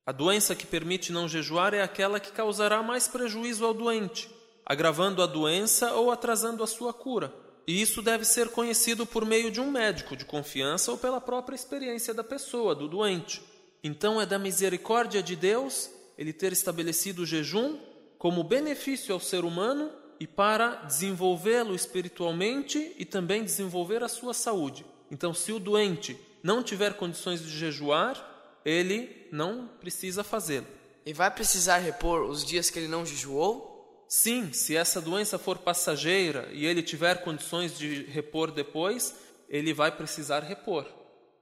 A 0.05 0.11
doença 0.11 0.57
que 0.57 0.67
permite 0.67 1.13
não 1.13 1.29
jejuar 1.29 1.73
é 1.73 1.81
aquela 1.81 2.19
que 2.19 2.33
causará 2.33 2.83
mais 2.83 3.07
prejuízo 3.07 3.65
ao 3.65 3.73
doente, 3.73 4.29
agravando 4.67 5.23
a 5.23 5.27
doença 5.27 5.93
ou 5.93 6.11
atrasando 6.11 6.65
a 6.65 6.67
sua 6.67 6.93
cura. 6.93 7.33
E 7.67 7.81
isso 7.81 8.03
deve 8.03 8.25
ser 8.25 8.49
conhecido 8.49 9.07
por 9.07 9.25
meio 9.25 9.51
de 9.51 9.61
um 9.61 9.71
médico 9.71 10.17
de 10.17 10.25
confiança 10.25 10.91
ou 10.91 10.99
pela 10.99 11.21
própria 11.21 11.55
experiência 11.55 12.13
da 12.13 12.25
pessoa, 12.25 12.75
do 12.75 12.89
doente. 12.89 13.43
Então 13.85 14.21
é 14.21 14.27
da 14.27 14.39
misericórdia 14.39 15.23
de 15.23 15.37
Deus 15.37 15.91
ele 16.17 16.33
ter 16.33 16.53
estabelecido 16.53 17.23
o 17.23 17.27
jejum 17.27 17.79
como 18.19 18.45
benefício 18.45 19.13
ao 19.13 19.21
ser 19.21 19.45
humano 19.45 19.91
e 20.21 20.27
para 20.27 20.77
desenvolvê-lo 20.85 21.75
espiritualmente 21.75 22.95
e 22.97 23.05
também 23.05 23.43
desenvolver 23.43 24.03
a 24.05 24.09
sua 24.09 24.33
saúde. 24.33 24.87
Então, 25.11 25.35
se 25.35 25.51
o 25.51 25.59
doente 25.59 26.17
não 26.43 26.63
tiver 26.63 26.95
condições 26.95 27.43
de 27.43 27.51
jejuar, 27.51 28.61
ele 28.65 29.27
não 29.33 29.69
precisa 29.81 30.23
fazê-lo. 30.23 30.67
E 31.05 31.13
vai 31.13 31.31
precisar 31.31 31.79
repor 31.79 32.23
os 32.23 32.45
dias 32.45 32.71
que 32.71 32.79
ele 32.79 32.87
não 32.87 33.05
jejuou? 33.05 33.72
Sim, 34.15 34.53
se 34.53 34.77
essa 34.77 35.01
doença 35.01 35.39
for 35.39 35.57
passageira 35.57 36.47
e 36.53 36.67
ele 36.67 36.83
tiver 36.83 37.23
condições 37.23 37.79
de 37.79 38.03
repor 38.03 38.51
depois, 38.51 39.15
ele 39.49 39.73
vai 39.73 39.91
precisar 39.91 40.41
repor. 40.41 40.85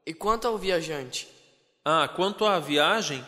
E 0.07 0.15
quanto 0.15 0.47
ao 0.47 0.57
viajante? 0.57 1.27
Ah, 1.85 2.07
quanto 2.07 2.47
à 2.47 2.61
viagem, 2.61 3.27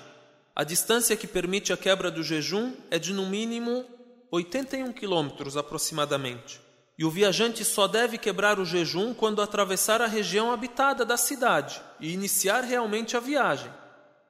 a 0.54 0.62
distância 0.62 1.16
que 1.16 1.26
permite 1.26 1.72
a 1.72 1.76
quebra 1.76 2.08
do 2.08 2.22
jejum 2.22 2.72
é 2.88 3.00
de 3.00 3.12
no 3.12 3.26
mínimo 3.26 3.84
81 4.30 4.92
quilômetros 4.92 5.56
aproximadamente. 5.56 6.60
E 6.96 7.04
o 7.04 7.10
viajante 7.10 7.64
só 7.64 7.88
deve 7.88 8.18
quebrar 8.18 8.60
o 8.60 8.64
jejum 8.64 9.12
quando 9.12 9.42
atravessar 9.42 10.00
a 10.00 10.06
região 10.06 10.52
habitada 10.52 11.04
da 11.04 11.16
cidade 11.16 11.82
e 11.98 12.12
iniciar 12.12 12.60
realmente 12.60 13.16
a 13.16 13.20
viagem. 13.20 13.72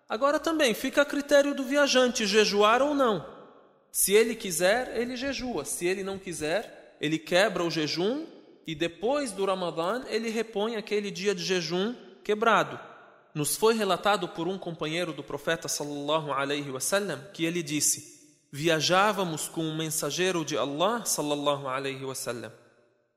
Agora 0.09 0.41
também 0.41 0.73
fica 0.73 1.03
a 1.03 1.05
critério 1.05 1.55
do 1.55 1.65
viajante 1.65 2.27
jejuar 2.27 2.81
ou 2.81 2.95
não. 2.95 3.32
Se 3.93 4.15
ele 4.15 4.35
quiser, 4.35 4.97
ele 4.97 5.15
jejua. 5.17 5.67
Se 5.67 5.87
ele 5.87 6.03
não 6.03 6.19
quiser, 6.19 6.97
ele 6.99 7.19
quebra 7.19 7.63
o 7.63 7.71
jejum 7.71 8.25
e 8.67 8.75
depois 8.75 9.33
do 9.33 9.45
Ramadã 9.45 10.03
ele 10.09 10.31
repõe 10.31 10.77
aquele 10.77 11.11
dia 11.11 11.35
de 11.35 11.45
jejum 11.45 11.95
quebrado. 12.25 12.81
Nos 13.35 13.55
foi 13.55 13.75
relatado 13.75 14.29
por 14.29 14.49
um 14.49 14.57
companheiro 14.57 15.13
do 15.13 15.23
profeta 15.23 15.69
sallallahu 15.69 16.33
alaihi 16.33 16.71
wasallam 16.71 17.21
que 17.35 17.45
ele 17.45 17.63
disse: 17.63 18.41
Viajávamos 18.51 19.47
com 19.49 19.63
um 19.63 19.77
mensageiro 19.77 20.43
de 20.43 20.57
Allah 20.57 21.05
sallallahu 21.05 21.69
alaihi 21.69 22.05
wasallam. 22.05 22.53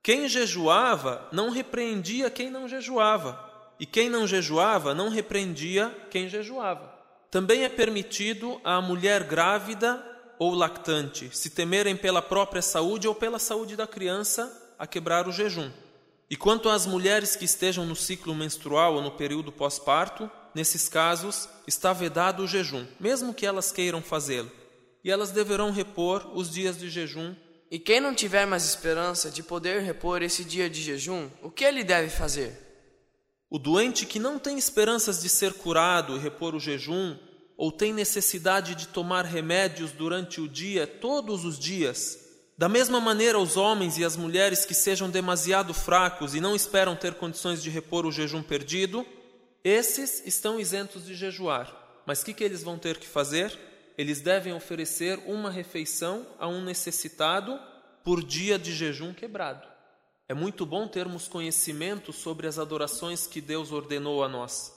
Quem 0.04 0.28
jejuava 0.28 1.28
não 1.32 1.50
repreendia 1.50 2.30
quem 2.30 2.50
não 2.50 2.68
jejuava, 2.68 3.40
e 3.80 3.86
quem 3.86 4.10
não 4.10 4.28
jejuava 4.28 4.94
não 4.94 5.10
repreendia 5.10 5.90
quem 6.10 6.28
jejuava. 6.28 6.94
Também 7.32 7.64
é 7.64 7.70
permitido 7.70 8.60
à 8.64 8.82
mulher 8.82 9.24
grávida 9.24 10.15
ou 10.40 10.54
lactante, 10.54 11.30
se 11.36 11.50
temerem 11.50 11.96
pela 11.96 12.22
própria 12.22 12.62
saúde 12.62 13.08
ou 13.08 13.16
pela 13.16 13.40
saúde 13.40 13.76
da 13.76 13.88
criança, 13.88 14.74
a 14.78 14.86
quebrar 14.86 15.28
o 15.28 15.32
jejum. 15.32 15.72
E 16.30 16.36
quanto 16.36 16.70
às 16.70 16.86
mulheres 16.86 17.36
que 17.36 17.46
estejam 17.46 17.86
no 17.86 17.96
ciclo 17.96 18.34
menstrual 18.34 18.96
ou 18.96 19.02
no 19.02 19.12
período 19.12 19.52
pós-parto, 19.52 20.30
nesses 20.54 20.90
casos 20.90 21.48
está 21.68 21.94
vedado 21.94 22.44
o 22.44 22.48
jejum, 22.48 22.86
mesmo 23.00 23.34
que 23.34 23.46
elas 23.46 23.72
queiram 23.72 24.02
fazê-lo. 24.02 24.52
E 25.04 25.12
elas 25.12 25.32
deverão 25.32 25.72
repor 25.72 26.32
os 26.34 26.50
dias 26.50 26.78
de 26.78 26.90
jejum 26.90 27.36
E 27.70 27.80
quem 27.80 28.00
não 28.00 28.14
tiver 28.14 28.46
mais 28.46 28.64
esperança 28.64 29.30
de 29.30 29.44
poder 29.44 29.82
repor 29.82 30.22
esse 30.22 30.44
dia 30.44 30.70
de 30.70 30.82
jejum, 30.82 31.30
o 31.42 31.50
que 31.50 31.64
ele 31.64 31.84
deve 31.84 32.10
fazer? 32.10 32.66
O 33.50 33.60
doente 33.60 34.06
que 34.06 34.20
não 34.20 34.40
tem 34.40 34.58
esperanças 34.58 35.22
de 35.22 35.30
ser 35.30 35.54
curado 35.54 36.16
e 36.16 36.20
repor 36.20 36.56
o 36.56 36.60
jejum, 36.60 37.18
ou 37.58 37.72
tem 37.72 37.94
necessidade 37.94 38.76
de 38.76 38.88
tomar 38.88 39.26
remédios 39.26 39.92
durante 39.92 40.42
o 40.42 40.48
dia, 40.48 40.86
todos 40.86 41.46
os 41.46 41.58
dias, 41.58 42.20
da 42.58 42.70
mesma 42.70 43.02
maneira 43.02 43.38
os 43.38 43.58
homens 43.58 43.98
e 43.98 44.06
as 44.06 44.16
mulheres 44.16 44.66
que 44.66 44.74
sejam 44.74 45.10
demasiado 45.10 45.74
fracos 45.74 46.36
e 46.36 46.40
não 46.40 46.56
esperam 46.56 46.96
ter 46.96 47.16
condições 47.16 47.62
de 47.62 47.70
repor 47.70 48.06
o 48.06 48.12
jejum 48.12 48.42
perdido, 48.42 49.06
esses 49.64 50.26
estão 50.26 50.60
isentos 50.60 51.06
de 51.06 51.16
jejuar. 51.16 51.76
Mas 52.06 52.22
o 52.22 52.26
que, 52.26 52.34
que 52.34 52.44
eles 52.44 52.64
vão 52.64 52.78
ter 52.78 52.98
que 52.98 53.08
fazer? 53.08 53.58
Eles 53.98 54.22
devem 54.22 54.54
oferecer 54.54 55.20
uma 55.26 55.50
refeição 55.50 56.26
a 56.40 56.48
um 56.48 56.62
necessitado 56.64 57.60
por 58.04 58.24
dia 58.24 58.60
de 58.60 58.74
jejum 58.74 59.14
quebrado. 59.14 59.68
É 60.28 60.34
muito 60.34 60.66
bom 60.66 60.88
termos 60.88 61.28
conhecimento 61.28 62.14
sobre 62.14 62.48
as 62.48 62.58
adorações 62.58 63.28
que 63.28 63.42
Deus 63.42 63.72
ordenou 63.72 64.24
a 64.24 64.30
nós. 64.30 64.75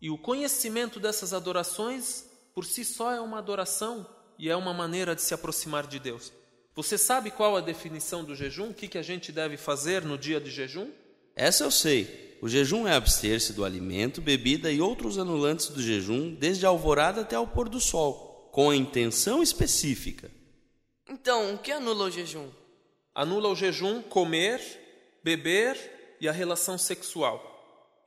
E 0.00 0.10
o 0.10 0.18
conhecimento 0.18 1.00
dessas 1.00 1.32
adorações, 1.32 2.24
por 2.54 2.64
si 2.64 2.84
só, 2.84 3.12
é 3.12 3.20
uma 3.20 3.38
adoração 3.38 4.06
e 4.38 4.48
é 4.48 4.54
uma 4.54 4.72
maneira 4.72 5.14
de 5.14 5.22
se 5.22 5.34
aproximar 5.34 5.86
de 5.86 5.98
Deus. 5.98 6.32
Você 6.74 6.96
sabe 6.96 7.32
qual 7.32 7.56
a 7.56 7.60
definição 7.60 8.22
do 8.22 8.36
jejum? 8.36 8.70
O 8.70 8.74
que, 8.74 8.86
que 8.86 8.98
a 8.98 9.02
gente 9.02 9.32
deve 9.32 9.56
fazer 9.56 10.04
no 10.04 10.16
dia 10.16 10.40
de 10.40 10.50
jejum? 10.50 10.92
Essa 11.34 11.64
eu 11.64 11.70
sei. 11.72 12.38
O 12.40 12.48
jejum 12.48 12.86
é 12.86 12.94
abster-se 12.94 13.52
do 13.52 13.64
alimento, 13.64 14.20
bebida 14.20 14.70
e 14.70 14.80
outros 14.80 15.18
anulantes 15.18 15.68
do 15.68 15.82
jejum 15.82 16.32
desde 16.32 16.64
a 16.64 16.68
alvorada 16.68 17.22
até 17.22 17.34
ao 17.34 17.48
pôr 17.48 17.68
do 17.68 17.80
sol, 17.80 18.48
com 18.52 18.70
a 18.70 18.76
intenção 18.76 19.42
específica. 19.42 20.30
Então, 21.08 21.54
o 21.54 21.58
que 21.58 21.72
anula 21.72 22.04
o 22.04 22.10
jejum? 22.10 22.48
Anula 23.12 23.48
o 23.48 23.56
jejum 23.56 24.00
comer, 24.02 24.60
beber 25.24 26.16
e 26.20 26.28
a 26.28 26.32
relação 26.32 26.78
sexual. 26.78 27.47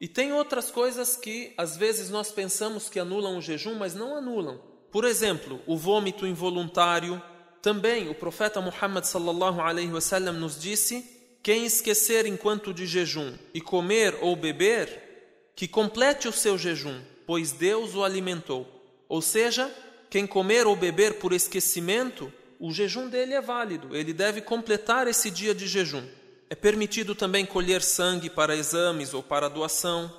E 0.02 0.08
tem 0.08 0.34
outras 0.34 0.72
coisas 0.72 1.16
que 1.16 1.54
às 1.56 1.78
vezes 1.78 2.10
nós 2.10 2.32
pensamos 2.32 2.90
que 2.90 3.00
anulam 3.00 3.38
o 3.38 3.42
jejum, 3.42 3.76
mas 3.76 3.94
não 3.94 4.18
anulam. 4.18 4.60
Por 4.92 5.06
exemplo, 5.06 5.62
o 5.68 5.78
vômito 5.78 6.26
involuntário. 6.26 7.22
Também 7.62 8.10
o 8.10 8.16
profeta 8.16 8.60
Muhammad 8.60 9.06
sallallahu 9.06 9.62
alaihi 9.62 9.92
wasallam 9.92 10.34
nos 10.34 10.60
disse: 10.60 11.06
quem 11.44 11.66
esquecer 11.66 12.26
enquanto 12.26 12.74
de 12.74 12.88
jejum 12.88 13.34
e 13.54 13.62
comer 13.62 14.18
ou 14.22 14.36
beber, 14.36 15.52
que 15.56 15.68
complete 15.68 16.28
o 16.28 16.34
seu 16.34 16.58
jejum, 16.58 17.00
pois 17.28 17.52
Deus 17.52 17.94
o 17.94 18.04
alimentou. 18.04 18.68
Ou 19.08 19.22
seja, 19.22 19.72
quem 20.10 20.26
comer 20.26 20.66
ou 20.66 20.76
beber 20.76 21.20
por 21.20 21.32
esquecimento, 21.32 22.34
o 22.60 22.72
jejum 22.72 23.08
dele 23.08 23.36
é 23.36 23.42
válido, 23.42 23.96
ele 23.96 24.14
deve 24.14 24.42
completar 24.42 25.08
esse 25.08 25.30
dia 25.30 25.54
de 25.54 25.68
jejum. 25.68 26.04
É 26.52 26.56
permitido 26.56 27.16
também 27.16 27.46
colher 27.46 27.82
sangue 27.82 28.30
para 28.30 28.58
exames 28.58 29.14
ou 29.14 29.24
para 29.24 29.48
doação. 29.48 30.14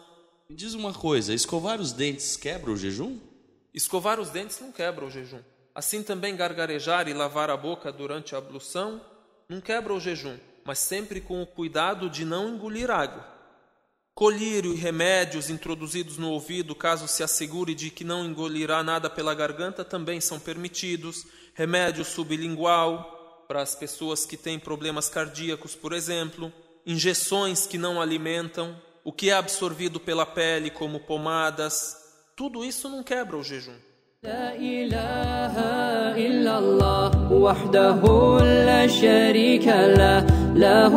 Me 0.49 0.57
diz 0.57 0.73
uma 0.73 0.95
coisa: 0.95 1.35
escovar 1.35 1.79
os 1.79 1.93
dentes 1.93 2.39
quebra 2.39 2.71
o 2.71 2.77
jejum? 2.77 3.19
Escovar 3.75 4.19
os 4.19 4.31
dentes 4.31 4.59
não 4.59 4.73
quebra 4.73 5.05
o 5.05 5.11
jejum. 5.11 5.43
Assim 5.75 6.03
também 6.03 6.35
gargarejar 6.35 7.07
e 7.07 7.13
lavar 7.13 7.51
a 7.51 7.57
boca 7.59 7.93
durante 7.93 8.35
a 8.35 8.39
ablução 8.39 8.99
não 9.47 9.61
quebra 9.61 9.93
o 9.93 10.01
jejum, 10.01 10.39
mas 10.65 10.79
sempre 10.79 11.21
com 11.21 11.43
o 11.43 11.47
cuidado 11.47 12.09
de 12.09 12.25
não 12.25 12.55
engolir 12.55 12.91
água. 12.91 13.29
Colírio 14.15 14.73
e 14.73 14.77
remédios 14.77 15.51
introduzidos 15.51 16.17
no 16.17 16.31
ouvido, 16.31 16.75
caso 16.75 17.07
se 17.07 17.23
assegure 17.23 17.75
de 17.75 17.91
que 17.91 18.05
não 18.05 18.25
engolirá 18.25 18.83
nada 18.83 19.11
pela 19.11 19.35
garganta, 19.35 19.85
também 19.85 20.19
são 20.19 20.41
permitidos. 20.41 21.27
Remédio 21.53 22.07
sublingual, 22.07 23.22
para 23.53 23.61
as 23.61 23.75
pessoas 23.75 24.25
que 24.25 24.35
têm 24.35 24.59
problemas 24.59 25.11
cardíacos, 25.11 25.75
por 25.75 25.93
exemplo, 25.93 26.51
injeções 26.87 27.67
que 27.67 27.77
não 27.77 28.01
alimentam, 28.01 28.75
o 29.05 29.13
que 29.13 29.29
é 29.29 29.35
absorvido 29.35 30.01
pela 30.01 30.25
pele, 30.25 30.71
como 30.71 31.01
pomadas, 31.01 31.99
tudo 32.35 32.65
isso 32.65 32.89
não 32.89 33.03
quebra 33.03 33.37
o 33.37 33.45
jejum. 33.45 33.77
لا 34.23 34.55
إله 34.55 35.57
إلا 36.17 36.59
الله 36.59 37.33
وحده 37.33 38.01
لا 38.41 38.87
شريك 38.87 39.67
wa 39.67 39.93
له 40.57 40.95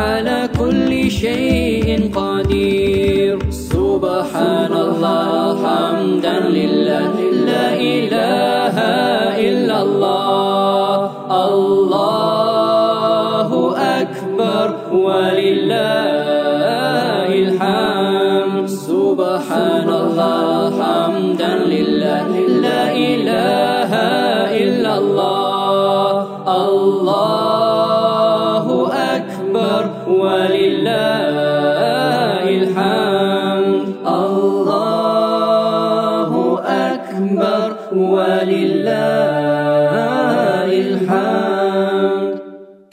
على 0.00 0.48
كل 0.58 1.10
شيء 1.10 2.10
قدير. 2.14 3.38
سبحان 3.50 4.72
الله 4.72 5.66
حمدا 5.66 6.40
لله. 6.40 7.12
لا 7.46 7.74
إله 7.74 8.76
إلا 9.36 9.82
الله. 9.82 11.10
الله 11.30 13.50
أكبر. 14.00 14.74
ولله 14.92 16.09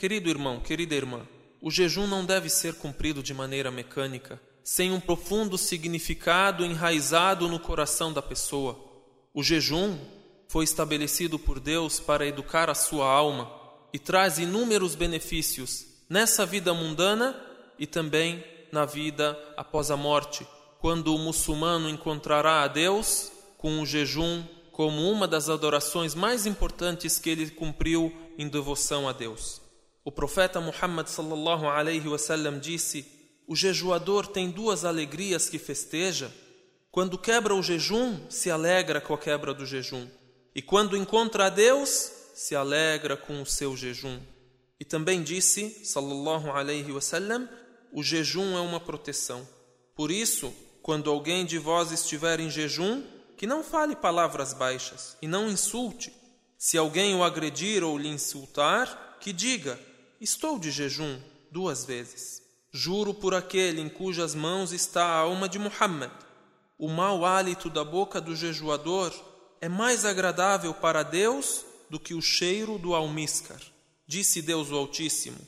Querido 0.08 0.30
irmão, 0.30 0.58
querida 0.58 0.94
irmã, 0.94 1.28
o 1.60 1.70
jejum 1.70 2.06
não 2.06 2.24
deve 2.24 2.48
ser 2.48 2.72
cumprido 2.76 3.22
de 3.22 3.34
maneira 3.34 3.70
mecânica, 3.70 4.40
sem 4.64 4.90
um 4.90 4.98
profundo 4.98 5.58
significado 5.58 6.64
enraizado 6.64 7.46
no 7.46 7.60
coração 7.60 8.10
da 8.10 8.22
pessoa. 8.22 8.80
O 9.34 9.42
jejum 9.42 9.98
foi 10.48 10.64
estabelecido 10.64 11.38
por 11.38 11.60
Deus 11.60 12.00
para 12.00 12.26
educar 12.26 12.70
a 12.70 12.74
sua 12.74 13.06
alma 13.06 13.52
e 13.92 13.98
traz 13.98 14.38
inúmeros 14.38 14.94
benefícios 14.94 15.84
nessa 16.08 16.46
vida 16.46 16.72
mundana 16.72 17.38
e 17.78 17.86
também 17.86 18.42
na 18.72 18.86
vida 18.86 19.38
após 19.58 19.90
a 19.90 19.96
morte, 19.96 20.46
quando 20.80 21.14
o 21.14 21.18
muçulmano 21.18 21.86
encontrará 21.86 22.62
a 22.62 22.66
Deus 22.66 23.30
com 23.58 23.82
o 23.82 23.84
jejum 23.84 24.42
como 24.72 25.12
uma 25.12 25.28
das 25.28 25.50
adorações 25.50 26.14
mais 26.14 26.46
importantes 26.46 27.18
que 27.18 27.28
ele 27.28 27.50
cumpriu 27.50 28.10
em 28.38 28.48
devoção 28.48 29.06
a 29.06 29.12
Deus. 29.12 29.67
O 30.08 30.10
profeta 30.10 30.58
Muhammad 30.58 31.06
sallallahu 31.06 31.66
alaihi 31.66 32.08
wasallam 32.08 32.58
disse: 32.58 33.04
O 33.46 33.54
jejuador 33.54 34.26
tem 34.26 34.50
duas 34.50 34.82
alegrias 34.82 35.50
que 35.50 35.58
festeja. 35.58 36.32
Quando 36.90 37.18
quebra 37.18 37.54
o 37.54 37.62
jejum, 37.62 38.18
se 38.30 38.50
alegra 38.50 39.02
com 39.02 39.12
a 39.12 39.18
quebra 39.18 39.52
do 39.52 39.66
jejum, 39.66 40.08
e 40.54 40.62
quando 40.62 40.96
encontra 40.96 41.44
a 41.44 41.50
Deus, 41.50 42.10
se 42.32 42.56
alegra 42.56 43.18
com 43.18 43.42
o 43.42 43.44
seu 43.44 43.76
jejum. 43.76 44.18
E 44.80 44.84
também 44.86 45.22
disse, 45.22 45.84
sallallahu 45.84 46.52
alaihi 46.52 46.90
wasallam, 46.90 47.46
o 47.92 48.02
jejum 48.02 48.56
é 48.56 48.62
uma 48.62 48.80
proteção. 48.80 49.46
Por 49.94 50.10
isso, 50.10 50.54
quando 50.80 51.10
alguém 51.10 51.44
de 51.44 51.58
vós 51.58 51.92
estiver 51.92 52.40
em 52.40 52.48
jejum, 52.48 53.04
que 53.36 53.46
não 53.46 53.62
fale 53.62 53.94
palavras 53.94 54.54
baixas 54.54 55.18
e 55.20 55.28
não 55.28 55.50
insulte. 55.50 56.10
Se 56.56 56.78
alguém 56.78 57.14
o 57.14 57.22
agredir 57.22 57.84
ou 57.84 57.98
lhe 57.98 58.08
insultar, 58.08 59.18
que 59.20 59.34
diga: 59.34 59.78
Estou 60.20 60.58
de 60.58 60.72
jejum 60.72 61.16
duas 61.48 61.84
vezes. 61.84 62.42
Juro 62.72 63.14
por 63.14 63.34
aquele 63.34 63.80
em 63.80 63.88
cujas 63.88 64.34
mãos 64.34 64.72
está 64.72 65.04
a 65.04 65.18
alma 65.18 65.48
de 65.48 65.60
Muhammad. 65.60 66.10
O 66.76 66.88
mau 66.88 67.24
hálito 67.24 67.70
da 67.70 67.84
boca 67.84 68.20
do 68.20 68.34
jejuador 68.34 69.14
é 69.60 69.68
mais 69.68 70.04
agradável 70.04 70.74
para 70.74 71.04
Deus 71.04 71.64
do 71.88 72.00
que 72.00 72.14
o 72.14 72.20
cheiro 72.20 72.78
do 72.78 72.96
almíscar. 72.96 73.60
Disse 74.08 74.42
Deus 74.42 74.72
o 74.72 74.76
Altíssimo: 74.76 75.38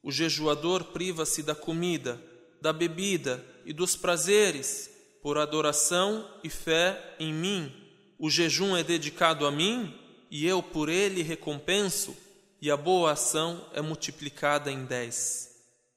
O 0.00 0.12
jejuador 0.12 0.84
priva-se 0.84 1.42
da 1.42 1.54
comida, 1.54 2.22
da 2.62 2.72
bebida 2.72 3.44
e 3.64 3.72
dos 3.72 3.96
prazeres 3.96 4.88
por 5.24 5.38
adoração 5.38 6.24
e 6.44 6.48
fé 6.48 7.16
em 7.18 7.34
mim. 7.34 7.72
O 8.16 8.30
jejum 8.30 8.76
é 8.76 8.84
dedicado 8.84 9.44
a 9.44 9.50
mim 9.50 9.92
e 10.30 10.46
eu 10.46 10.62
por 10.62 10.88
ele 10.88 11.20
recompenso 11.20 12.16
e 12.60 12.70
a 12.70 12.76
boa 12.76 13.12
ação 13.12 13.64
é 13.72 13.80
multiplicada 13.80 14.70
em 14.70 14.84
dez. 14.84 15.50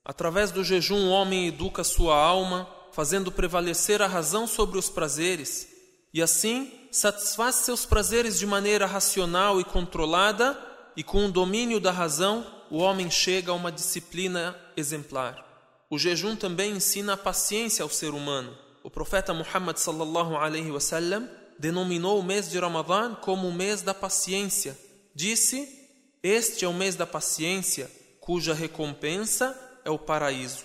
Através 0.06 0.52
do 0.52 0.64
jejum, 0.64 1.08
o 1.08 1.12
homem 1.12 1.48
educa 1.48 1.84
sua 1.84 2.16
alma, 2.16 2.68
fazendo 2.92 3.32
prevalecer 3.32 4.02
a 4.02 4.08
razão 4.08 4.46
sobre 4.46 4.78
os 4.78 4.90
prazeres, 4.90 5.68
e 6.14 6.22
assim 6.22 6.72
satisfaz 6.92 7.56
seus 7.56 7.86
prazeres 7.86 8.38
de 8.38 8.46
maneira 8.46 8.86
racional 8.86 9.60
e 9.60 9.64
controlada, 9.64 10.58
e 10.96 11.04
com 11.04 11.26
o 11.26 11.32
domínio 11.32 11.80
da 11.80 11.92
razão, 11.92 12.46
o 12.70 12.78
homem 12.78 13.10
chega 13.10 13.52
a 13.52 13.56
uma 13.56 13.72
disciplina 13.72 14.56
exemplar. 14.78 15.44
O 15.90 15.98
jejum 15.98 16.36
também 16.36 16.72
ensina 16.72 17.14
a 17.14 17.18
paciência 17.18 17.84
ao 17.84 17.90
ser 17.90 18.10
humano. 18.10 18.56
O 18.84 18.90
profeta 18.90 19.34
Muhammad 19.34 19.78
sallallahu 19.78 20.36
alaihi 20.36 20.72
wasallam 20.72 21.30
denominou 21.58 22.20
o 22.20 22.24
mês 22.24 22.50
de 22.50 22.60
Ramadã 22.60 23.16
como 23.16 23.48
o 23.48 23.54
mês 23.54 23.82
da 23.82 23.94
paciência. 23.94 24.78
Disse: 25.16 25.83
este 26.24 26.64
é 26.64 26.68
o 26.70 26.74
mês 26.74 26.96
da 26.96 27.06
paciência, 27.06 27.92
cuja 28.22 28.54
recompensa 28.54 29.60
é 29.84 29.90
o 29.90 30.00
paraíso. 30.00 30.64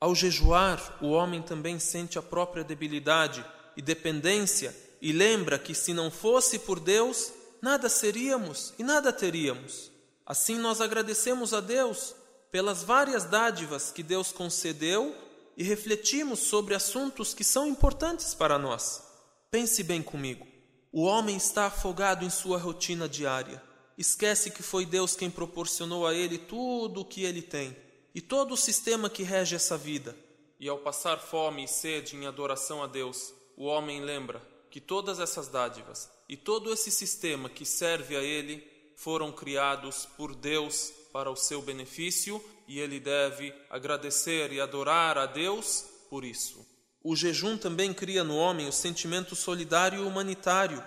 Ao 0.00 0.16
jejuar, 0.16 0.98
o 1.00 1.10
homem 1.10 1.40
também 1.40 1.78
sente 1.78 2.18
a 2.18 2.22
própria 2.22 2.64
debilidade 2.64 3.44
e 3.76 3.80
dependência 3.80 4.76
e 5.00 5.12
lembra 5.12 5.60
que 5.60 5.76
se 5.76 5.94
não 5.94 6.10
fosse 6.10 6.58
por 6.58 6.80
Deus, 6.80 7.32
nada 7.62 7.88
seríamos 7.88 8.74
e 8.80 8.82
nada 8.82 9.12
teríamos. 9.12 9.92
Assim 10.26 10.58
nós 10.58 10.80
agradecemos 10.80 11.54
a 11.54 11.60
Deus 11.60 12.12
pelas 12.50 12.82
várias 12.82 13.22
dádivas 13.22 13.92
que 13.92 14.02
Deus 14.02 14.32
concedeu 14.32 15.14
e 15.56 15.62
refletimos 15.62 16.40
sobre 16.40 16.74
assuntos 16.74 17.32
que 17.32 17.44
são 17.44 17.64
importantes 17.68 18.34
para 18.34 18.58
nós. 18.58 19.04
Pense 19.52 19.84
bem 19.84 20.02
comigo. 20.02 20.44
O 20.90 21.02
homem 21.02 21.36
está 21.36 21.66
afogado 21.66 22.24
em 22.24 22.30
sua 22.30 22.58
rotina 22.58 23.08
diária 23.08 23.69
esquece 24.00 24.50
que 24.50 24.62
foi 24.62 24.86
Deus 24.86 25.14
quem 25.14 25.30
proporcionou 25.30 26.06
a 26.06 26.14
ele 26.14 26.38
tudo 26.38 27.02
o 27.02 27.04
que 27.04 27.22
ele 27.22 27.42
tem 27.42 27.76
e 28.14 28.20
todo 28.22 28.54
o 28.54 28.56
sistema 28.56 29.10
que 29.10 29.22
rege 29.22 29.54
essa 29.54 29.76
vida. 29.76 30.16
E 30.58 30.66
ao 30.70 30.78
passar 30.78 31.18
fome 31.18 31.64
e 31.64 31.68
sede 31.68 32.16
em 32.16 32.26
adoração 32.26 32.82
a 32.82 32.86
Deus, 32.86 33.34
o 33.58 33.66
homem 33.66 34.00
lembra 34.00 34.40
que 34.70 34.80
todas 34.80 35.20
essas 35.20 35.48
dádivas 35.48 36.10
e 36.30 36.34
todo 36.34 36.72
esse 36.72 36.90
sistema 36.90 37.50
que 37.50 37.66
serve 37.66 38.16
a 38.16 38.22
ele 38.22 38.66
foram 38.96 39.30
criados 39.30 40.06
por 40.16 40.34
Deus 40.34 40.90
para 41.12 41.30
o 41.30 41.36
seu 41.36 41.60
benefício 41.60 42.42
e 42.66 42.80
ele 42.80 42.98
deve 42.98 43.52
agradecer 43.68 44.50
e 44.50 44.60
adorar 44.62 45.18
a 45.18 45.26
Deus 45.26 45.84
por 46.08 46.24
isso. 46.24 46.66
O 47.02 47.14
jejum 47.14 47.58
também 47.58 47.92
cria 47.92 48.24
no 48.24 48.36
homem 48.36 48.66
o 48.66 48.72
sentimento 48.72 49.36
solidário 49.36 50.02
e 50.02 50.06
humanitário 50.06 50.82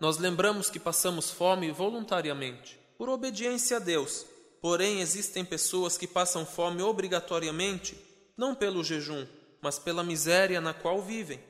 nós 0.00 0.18
lembramos 0.18 0.70
que 0.70 0.78
passamos 0.78 1.30
fome 1.30 1.70
voluntariamente, 1.72 2.78
por 2.96 3.08
obediência 3.08 3.78
a 3.78 3.80
Deus. 3.80 4.24
Porém, 4.60 5.00
existem 5.00 5.44
pessoas 5.44 5.96
que 5.96 6.06
passam 6.06 6.44
fome 6.44 6.82
obrigatoriamente, 6.82 7.96
não 8.36 8.54
pelo 8.54 8.84
jejum, 8.84 9.26
mas 9.60 9.78
pela 9.78 10.02
miséria 10.02 10.60
na 10.60 10.72
qual 10.72 11.02
vivem. 11.02 11.40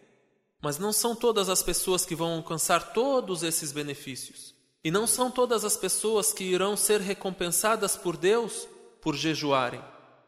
Mas 0.60 0.78
não 0.78 0.92
são 0.92 1.14
todas 1.14 1.48
as 1.48 1.62
pessoas 1.62 2.04
que 2.04 2.14
vão 2.14 2.34
alcançar 2.36 2.92
todos 2.92 3.42
esses 3.42 3.72
benefícios. 3.72 4.54
E 4.82 4.90
não 4.90 5.06
são 5.06 5.30
todas 5.30 5.64
as 5.64 5.76
pessoas 5.76 6.32
que 6.32 6.44
irão 6.44 6.76
ser 6.76 7.00
recompensadas 7.00 7.96
por 7.96 8.16
Deus 8.16 8.66
por 9.00 9.14
jejuarem. 9.14 9.82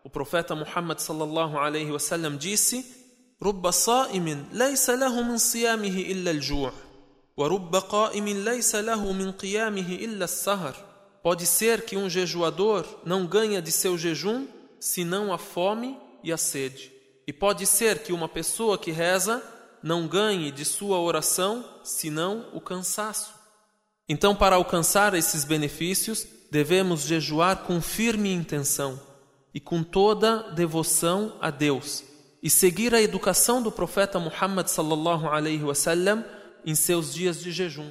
O 0.05 0.11
profeta 0.11 0.55
Muhammad 0.55 0.99
sallallahu 0.99 1.59
alaihi 1.59 1.91
wasallam 1.91 2.37
disse: 2.37 2.85
"Rubba 3.41 3.73
sa'imin 3.73 4.47
laysa 4.53 4.97
lahu 4.97 5.25
min 5.25 5.39
siyamihi 5.39 6.11
illa 6.11 6.31
al-ju'." 6.31 6.90
Pode 11.23 11.47
ser 11.47 11.83
que 11.83 11.97
um 11.97 12.11
jejuador 12.11 12.85
não 13.05 13.27
ganha 13.27 13.63
de 13.63 13.73
seu 13.73 13.97
jejum 13.97 14.47
senão 14.79 15.33
a 15.33 15.39
fome 15.39 15.99
e 16.23 16.33
a 16.33 16.37
sede. 16.37 16.93
E 17.27 17.33
pode 17.33 17.67
ser 17.67 18.03
que 18.03 18.13
uma 18.13 18.29
pessoa 18.29 18.77
que 18.77 18.91
reza 18.91 19.43
não 19.83 20.07
ganhe 20.07 20.51
de 20.51 20.65
sua 20.65 20.99
oração 21.01 21.65
senão 21.83 22.47
o 22.53 22.61
cansaço. 22.61 23.33
Então, 24.09 24.35
para 24.35 24.57
alcançar 24.57 25.15
esses 25.15 25.45
benefícios, 25.45 26.27
devemos 26.51 27.03
jejuar 27.03 27.65
com 27.65 27.81
firme 27.81 28.33
intenção 28.33 29.01
e 29.55 29.61
com 29.61 29.83
toda 29.83 30.51
devoção 30.53 31.37
a 31.41 31.51
Deus 31.51 32.05
e 32.43 32.49
seguir 32.49 32.95
a 32.95 33.01
educação 33.01 33.63
do 33.63 33.71
profeta 33.71 34.19
Muhammad 34.19 34.67
sallallahu 34.69 35.27
alaihi 35.27 35.63
wasallam 35.63 36.25
em 36.65 36.75
seus 36.75 37.15
dias 37.15 37.41
de 37.41 37.51
jejum. 37.51 37.91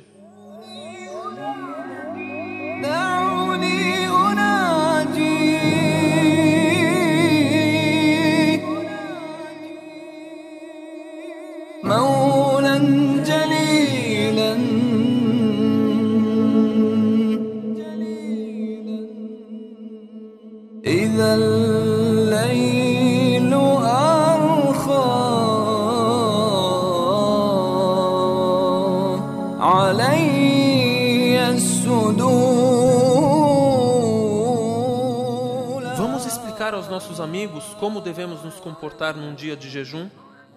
Nossos 36.99 37.21
amigos 37.21 37.63
como 37.79 38.01
devemos 38.01 38.43
nos 38.43 38.55
comportar 38.55 39.15
num 39.15 39.33
dia 39.33 39.55
de 39.55 39.69
jejum? 39.69 40.09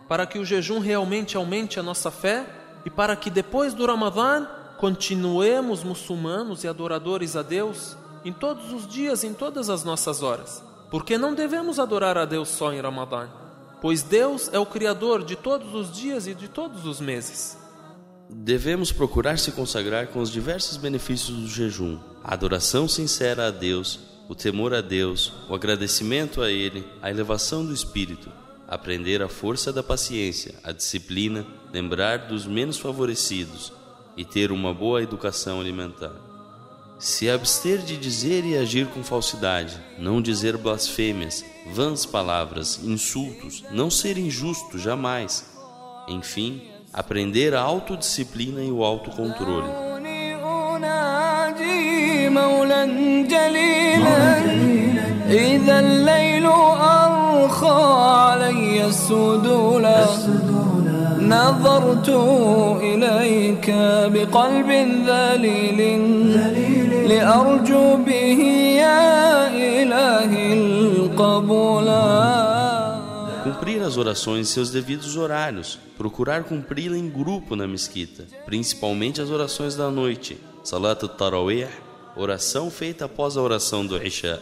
para 0.09 0.26
que 0.26 0.38
o 0.38 0.45
jejum 0.45 0.78
realmente 0.78 1.36
aumente 1.36 1.78
a 1.78 1.82
nossa 1.82 2.11
fé 2.11 2.45
e 2.84 2.90
para 2.90 3.14
que 3.14 3.30
depois 3.30 3.72
do 3.72 3.86
Ramadã 3.86 4.47
continuemos 4.76 5.84
muçulmanos 5.84 6.64
e 6.64 6.68
adoradores 6.68 7.36
a 7.36 7.43
Deus 7.43 7.97
em 8.24 8.32
todos 8.32 8.72
os 8.72 8.86
dias, 8.86 9.24
em 9.24 9.32
todas 9.32 9.70
as 9.70 9.84
nossas 9.84 10.22
horas. 10.22 10.62
Porque 10.90 11.16
não 11.16 11.32
devemos 11.32 11.78
adorar 11.78 12.18
a 12.18 12.24
Deus 12.24 12.49
só 12.49 12.72
em 12.72 12.80
Ramadã, 12.80 13.28
pois 13.80 14.03
Deus 14.03 14.51
é 14.53 14.59
o 14.59 14.66
Criador 14.66 15.24
de 15.24 15.36
todos 15.36 15.74
os 15.74 15.90
dias 15.97 16.26
e 16.26 16.34
de 16.34 16.49
todos 16.49 16.84
os 16.84 17.01
meses. 17.01 17.57
Devemos 18.28 18.93
procurar 18.93 19.38
se 19.38 19.53
consagrar 19.53 20.09
com 20.09 20.18
os 20.20 20.30
diversos 20.30 20.76
benefícios 20.76 21.38
do 21.38 21.49
jejum, 21.49 21.99
a 22.24 22.34
adoração 22.34 22.88
sincera 22.88 23.47
a 23.47 23.51
Deus, 23.51 24.12
o 24.33 24.35
temor 24.35 24.72
a 24.72 24.80
Deus, 24.80 25.30
o 25.47 25.55
agradecimento 25.55 26.41
a 26.41 26.51
Ele, 26.51 26.83
a 27.03 27.11
elevação 27.11 27.66
do 27.66 27.74
espírito, 27.74 28.30
aprender 28.66 29.20
a 29.20 29.28
força 29.28 29.70
da 29.70 29.83
paciência, 29.83 30.55
a 30.64 30.72
disciplina, 30.72 31.45
lembrar 31.70 32.28
dos 32.28 32.47
menos 32.47 32.78
favorecidos 32.78 33.74
e 34.16 34.24
ter 34.24 34.51
uma 34.51 34.72
boa 34.72 35.03
educação 35.03 35.61
alimentar. 35.61 36.14
Se 36.99 37.28
abster 37.28 37.80
de 37.80 37.95
dizer 37.99 38.43
e 38.47 38.57
agir 38.57 38.87
com 38.87 39.05
falsidade, 39.05 39.78
não 39.99 40.22
dizer 40.22 40.57
blasfêmias, 40.57 41.45
vãs 41.70 42.07
palavras, 42.07 42.80
insultos, 42.83 43.62
não 43.70 43.91
ser 43.91 44.16
injusto 44.16 44.78
jamais. 44.78 45.45
Enfim, 46.09 46.70
aprender 46.91 47.53
a 47.53 47.61
autodisciplina 47.61 48.64
e 48.64 48.72
o 48.72 48.83
autocontrole. 48.83 49.68
إذا 55.30 55.80
الليل 55.80 56.45
أرخى 56.45 57.82
علي 58.18 58.86
السدولا 58.86 60.06
نظرت 61.22 62.10
إليك 62.82 63.70
بقلب 64.14 64.70
ذليل 65.08 65.80
لأرجو 67.10 67.98
به 67.98 68.39
يا 68.84 69.48
إلهي 69.48 70.54
القبولا 70.54 72.08
Cumprir 73.48 73.82
as 73.82 73.95
orações 73.95 74.41
em 74.41 74.43
seus 74.43 74.72
devidos 74.72 75.16
horários, 75.16 75.80
procurar 75.98 76.43
cumpri-la 76.43 76.98
em 76.98 77.10
grupo 77.10 77.56
na 77.56 77.66
mesquita, 77.66 78.26
principalmente 78.45 79.22
as 79.22 79.30
orações 79.30 79.74
da 79.74 79.89
noite, 79.89 80.38
Salat 80.66 81.02
al-Tarawih, 81.04 81.68
oração 82.17 82.71
feita 82.71 83.07
após 83.07 83.37
a 83.37 83.43
oração 83.43 83.87
do 83.87 83.97
Isha. 84.03 84.41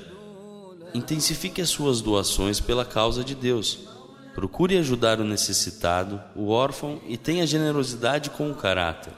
Intensifique 0.92 1.60
as 1.60 1.68
suas 1.68 2.00
doações 2.00 2.60
pela 2.60 2.84
causa 2.84 3.22
de 3.22 3.34
Deus. 3.34 3.78
Procure 4.34 4.78
ajudar 4.78 5.20
o 5.20 5.24
necessitado, 5.24 6.20
o 6.34 6.50
órfão 6.50 7.00
e 7.06 7.16
tenha 7.16 7.46
generosidade 7.46 8.30
com 8.30 8.50
o 8.50 8.54
caráter. 8.54 9.12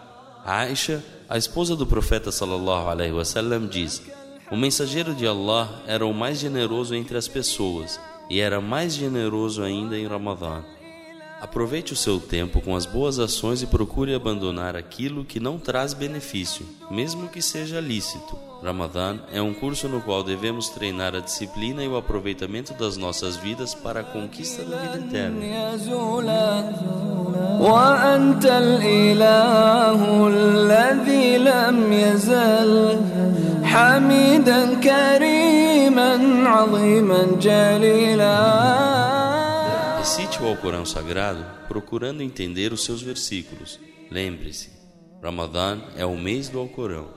Aisha, 0.44 1.03
a 1.28 1.38
esposa 1.38 1.76
do 1.76 1.86
profeta 1.86 2.32
sallallahu 2.32 2.88
alaihi 2.88 3.12
wasallam, 3.12 3.66
diz: 3.66 4.03
O 4.50 4.57
mensageiro 4.57 5.14
de 5.14 5.26
Allah 5.26 5.82
era 5.86 6.05
o 6.05 6.12
mais 6.12 6.38
generoso 6.38 6.94
entre 6.94 7.16
as 7.16 7.28
pessoas 7.28 8.00
e 8.28 8.40
era 8.40 8.61
mais 8.61 8.94
generoso 8.94 9.62
ainda 9.62 9.96
em 9.96 10.07
Ramadã. 10.07 10.62
Aproveite 11.41 11.93
o 11.93 11.95
seu 11.95 12.19
tempo 12.19 12.59
com 12.61 12.75
as 12.75 12.88
boas 12.88 13.19
ações 13.19 13.61
e 13.61 13.67
procure 13.67 14.13
abandonar 14.13 14.75
aquilo 14.75 15.23
que 15.23 15.39
não 15.39 15.59
traz 15.59 15.93
benefício, 15.93 16.65
mesmo 16.89 17.29
que 17.29 17.43
seja 17.43 17.79
lícito. 17.79 18.35
Ramadã 18.63 19.19
é 19.31 19.39
um 19.39 19.53
curso 19.53 19.88
no 19.88 20.01
qual 20.01 20.23
devemos 20.23 20.69
treinar 20.69 21.15
a 21.15 21.19
disciplina 21.19 21.83
e 21.83 21.88
o 21.88 21.95
aproveitamento 21.95 22.73
das 22.73 22.97
nossas 22.97 23.38
vidas 23.38 23.75
para 23.75 23.99
a 23.99 24.03
conquista 24.03 24.63
da 24.63 24.77
vida 24.77 24.97
eterna. 24.97 25.45
وأنت 27.59 28.45
الإله 28.45 30.27
الذي 30.27 31.38
لم 31.38 31.93
يزل 31.93 33.01
حميدا 33.63 34.73
كريما 34.79 36.11
عظيما 36.49 37.27
جليلا 37.41 38.38
Recite 39.07 39.20
o 40.45 40.49
Alcorão 40.49 40.84
Sagrado 40.84 41.45
procurando 41.68 42.22
entender 42.22 42.72
os 42.72 42.84
seus 42.84 43.01
versículos. 43.01 43.78
Lembre-se, 44.11 44.70
Ramadã 45.22 45.80
é 45.97 46.05
o 46.05 46.18
mês 46.18 46.49
do 46.49 46.59
Alcorão. 46.59 47.09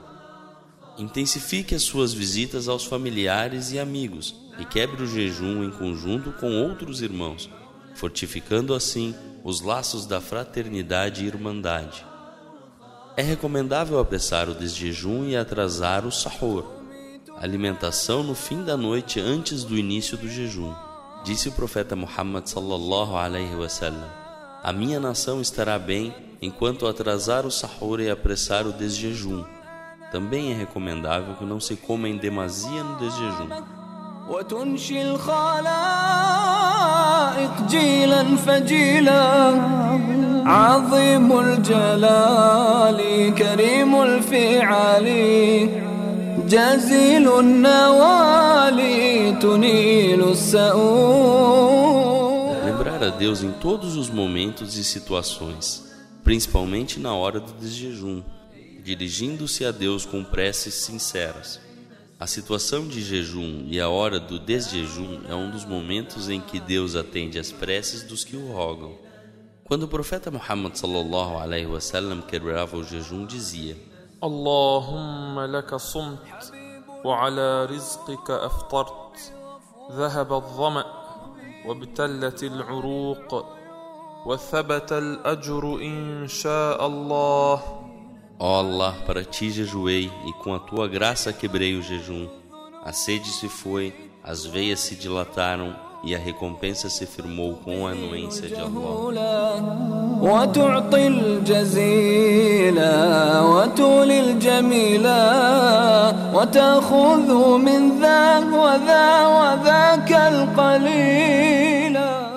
Intensifique 0.97 1.73
as 1.73 1.81
suas 1.81 2.13
visitas 2.13 2.67
aos 2.67 2.85
familiares 2.85 3.71
e 3.71 3.79
amigos 3.79 4.35
e 4.59 4.65
quebre 4.65 5.01
o 5.01 5.07
jejum 5.07 5.63
em 5.63 5.71
conjunto 5.71 6.33
com 6.33 6.51
outros 6.61 7.01
irmãos, 7.01 7.49
fortificando 7.95 8.75
assim 8.75 9.15
os 9.43 9.59
laços 9.59 10.05
da 10.05 10.21
fraternidade 10.21 11.23
e 11.23 11.27
irmandade. 11.27 12.05
É 13.17 13.23
recomendável 13.23 13.99
apressar 13.99 14.49
o 14.49 14.53
desjejum 14.53 15.25
e 15.25 15.35
atrasar 15.35 16.05
o 16.05 16.11
sahur, 16.11 16.63
alimentação 17.37 18.21
no 18.21 18.35
fim 18.35 18.63
da 18.63 18.77
noite 18.77 19.19
antes 19.19 19.63
do 19.63 19.77
início 19.77 20.15
do 20.15 20.29
jejum. 20.29 20.84
Disse 21.24 21.48
o 21.48 21.52
profeta 21.52 21.94
Muhammad 21.94 22.46
sallallahu 22.46 23.16
alaihi 23.16 23.54
wasallam: 23.54 24.08
A 24.62 24.72
minha 24.72 24.98
nação 24.98 25.40
estará 25.40 25.78
bem 25.78 26.14
enquanto 26.40 26.86
atrasar 26.86 27.44
o 27.44 27.50
sahur 27.50 28.00
e 28.00 28.10
apressar 28.10 28.66
o 28.66 28.72
desjejum. 28.72 29.44
Também 30.10 30.52
é 30.52 30.56
recomendável 30.56 31.34
que 31.36 31.44
não 31.44 31.60
se 31.60 31.76
coma 31.76 32.08
em 32.08 32.16
demasia 32.16 32.82
no 32.82 32.96
desjejum. 32.96 33.48
وتنشي 34.30 35.02
الخلائق 35.02 35.50
جيلا 37.68 38.36
فجيلا 38.36 39.24
عظيم 40.46 41.38
الجلال 41.40 43.00
كريم 43.34 44.02
الفعال 44.02 45.06
جزيل 46.48 47.38
النوال 47.38 48.78
تنيل 49.38 50.28
السؤول 50.28 51.80
Lembrar 52.64 53.02
a 53.02 53.10
Deus 53.10 53.42
em 53.42 53.52
todos 53.52 53.96
os 53.96 54.08
momentos 54.08 54.76
e 54.76 54.84
situações, 54.84 55.92
principalmente 56.24 56.98
na 57.00 57.14
hora 57.14 57.40
do 57.40 57.52
desjejum, 57.52 58.22
dirigindo-se 58.82 59.64
a 59.64 59.70
Deus 59.70 60.06
com 60.06 60.24
preces 60.24 60.74
sinceras. 60.74 61.60
A 62.18 62.26
situação 62.26 62.86
de 62.86 63.02
jejum 63.02 63.66
e 63.66 63.80
a 63.80 63.88
hora 63.88 64.20
do 64.20 64.38
desjejum 64.38 65.20
é 65.28 65.34
um 65.34 65.50
dos 65.50 65.64
momentos 65.64 66.28
em 66.28 66.40
que 66.40 66.60
Deus 66.60 66.94
atende 66.94 67.38
às 67.38 67.50
preces 67.50 68.02
dos 68.02 68.24
que 68.24 68.36
o 68.36 68.52
rogam. 68.52 68.98
Quando 69.64 69.84
o 69.84 69.88
profeta 69.88 70.30
Muhammad 70.30 70.74
sallallahu 70.74 71.38
alaihi 71.38 71.66
wasallam 71.66 72.20
quebrava 72.20 72.76
o 72.76 72.84
jejum, 72.84 73.24
dizia: 73.24 73.76
اللهم 74.23 75.39
لك 75.39 75.75
صمت 75.75 76.53
وعلى 77.03 77.65
رزقك 77.65 78.31
افطرت 78.31 79.33
ذهب 79.91 80.33
الظما 80.33 80.85
وابتلت 81.65 82.43
العروق 82.43 83.45
وثبت 84.25 84.91
الاجر 84.91 85.75
ان 85.81 86.27
شاء 86.27 86.87
الله 86.87 87.61
Ó 88.37 88.59
Allah, 88.59 88.93
para 89.05 89.23
ti 89.23 89.49
jejuei 89.49 90.11
e 90.27 90.33
com 90.43 90.53
a 90.53 90.59
tua 90.59 90.89
graça 90.89 91.31
quebrei 91.31 91.77
o 91.77 91.81
jejum. 91.81 92.27
A 92.83 92.91
sede 92.91 93.29
se 93.29 93.47
foi, 93.47 94.11
as 94.21 94.45
veias 94.45 94.81
se 94.81 94.93
dilataram 94.95 95.73
e 96.05 96.13
a 96.13 96.19
recompensa 96.19 96.87
se 96.87 97.07
firmou 97.07 97.55
com 97.55 97.87
a 97.87 97.91
anuência 97.91 98.47
de 98.47 98.53
Allah. 98.53 99.55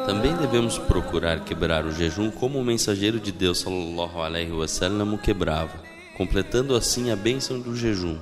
Também 0.06 0.34
devemos 0.36 0.78
procurar 0.78 1.40
quebrar 1.44 1.84
o 1.84 1.92
jejum 1.92 2.30
como 2.30 2.58
o 2.58 2.64
mensageiro 2.64 3.20
de 3.20 3.30
Deus 3.30 3.58
sallallahu 3.58 4.22
alaihi 4.22 4.52
wasallam 4.52 5.12
o 5.12 5.18
quebrava, 5.18 5.74
completando 6.16 6.74
assim 6.74 7.10
a 7.10 7.16
bênção 7.16 7.60
do 7.60 7.76
jejum. 7.76 8.16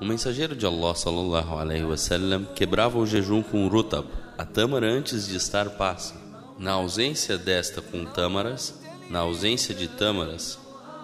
O 0.00 0.04
mensageiro 0.04 0.54
de 0.54 0.64
Allah 0.64 0.94
sallallahu 0.94 1.58
alaihi 1.58 1.82
wasallam 1.82 2.46
quebrava 2.54 2.98
o 2.98 3.06
jejum 3.06 3.42
com 3.42 3.66
o 3.66 3.68
rutab, 3.68 4.06
a 4.37 4.45
tâmara 4.45 4.87
antes 4.87 5.27
de 5.27 5.35
estar 5.37 5.69
passa. 5.71 6.15
Na 6.57 6.71
ausência 6.71 7.37
desta 7.37 7.81
com 7.81 8.05
tâmaras, 8.05 8.73
na 9.09 9.19
ausência 9.19 9.73
de 9.73 9.87
tâmaras, 9.87 10.59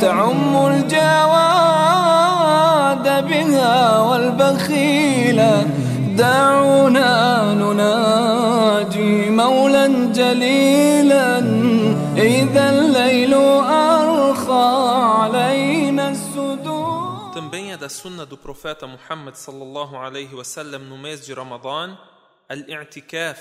تعم 0.00 0.66
الجواد 0.66 2.00
بها 3.28 3.98
والبخيل 4.00 5.42
دعونا 6.16 7.54
نناجي 7.54 9.30
مولا 9.30 9.86
جليلا 10.12 11.38
إذا 12.16 12.70
الليل 12.70 13.34
أرخى 13.34 14.68
علينا 15.20 16.08
السدود 16.10 17.00
Também 17.34 17.72
é 17.72 17.76
da 17.76 17.88
sunna 17.88 18.26
do 18.26 18.36
profeta 18.36 18.86
Muhammad 18.86 19.34
sallallahu 19.36 19.96
alaihi 19.96 20.34
wasallam 20.34 20.82
no 20.82 20.98
mês 20.98 21.24
de 21.24 21.32
Ramadã, 21.32 21.96
al-i'tikaf, 22.48 23.40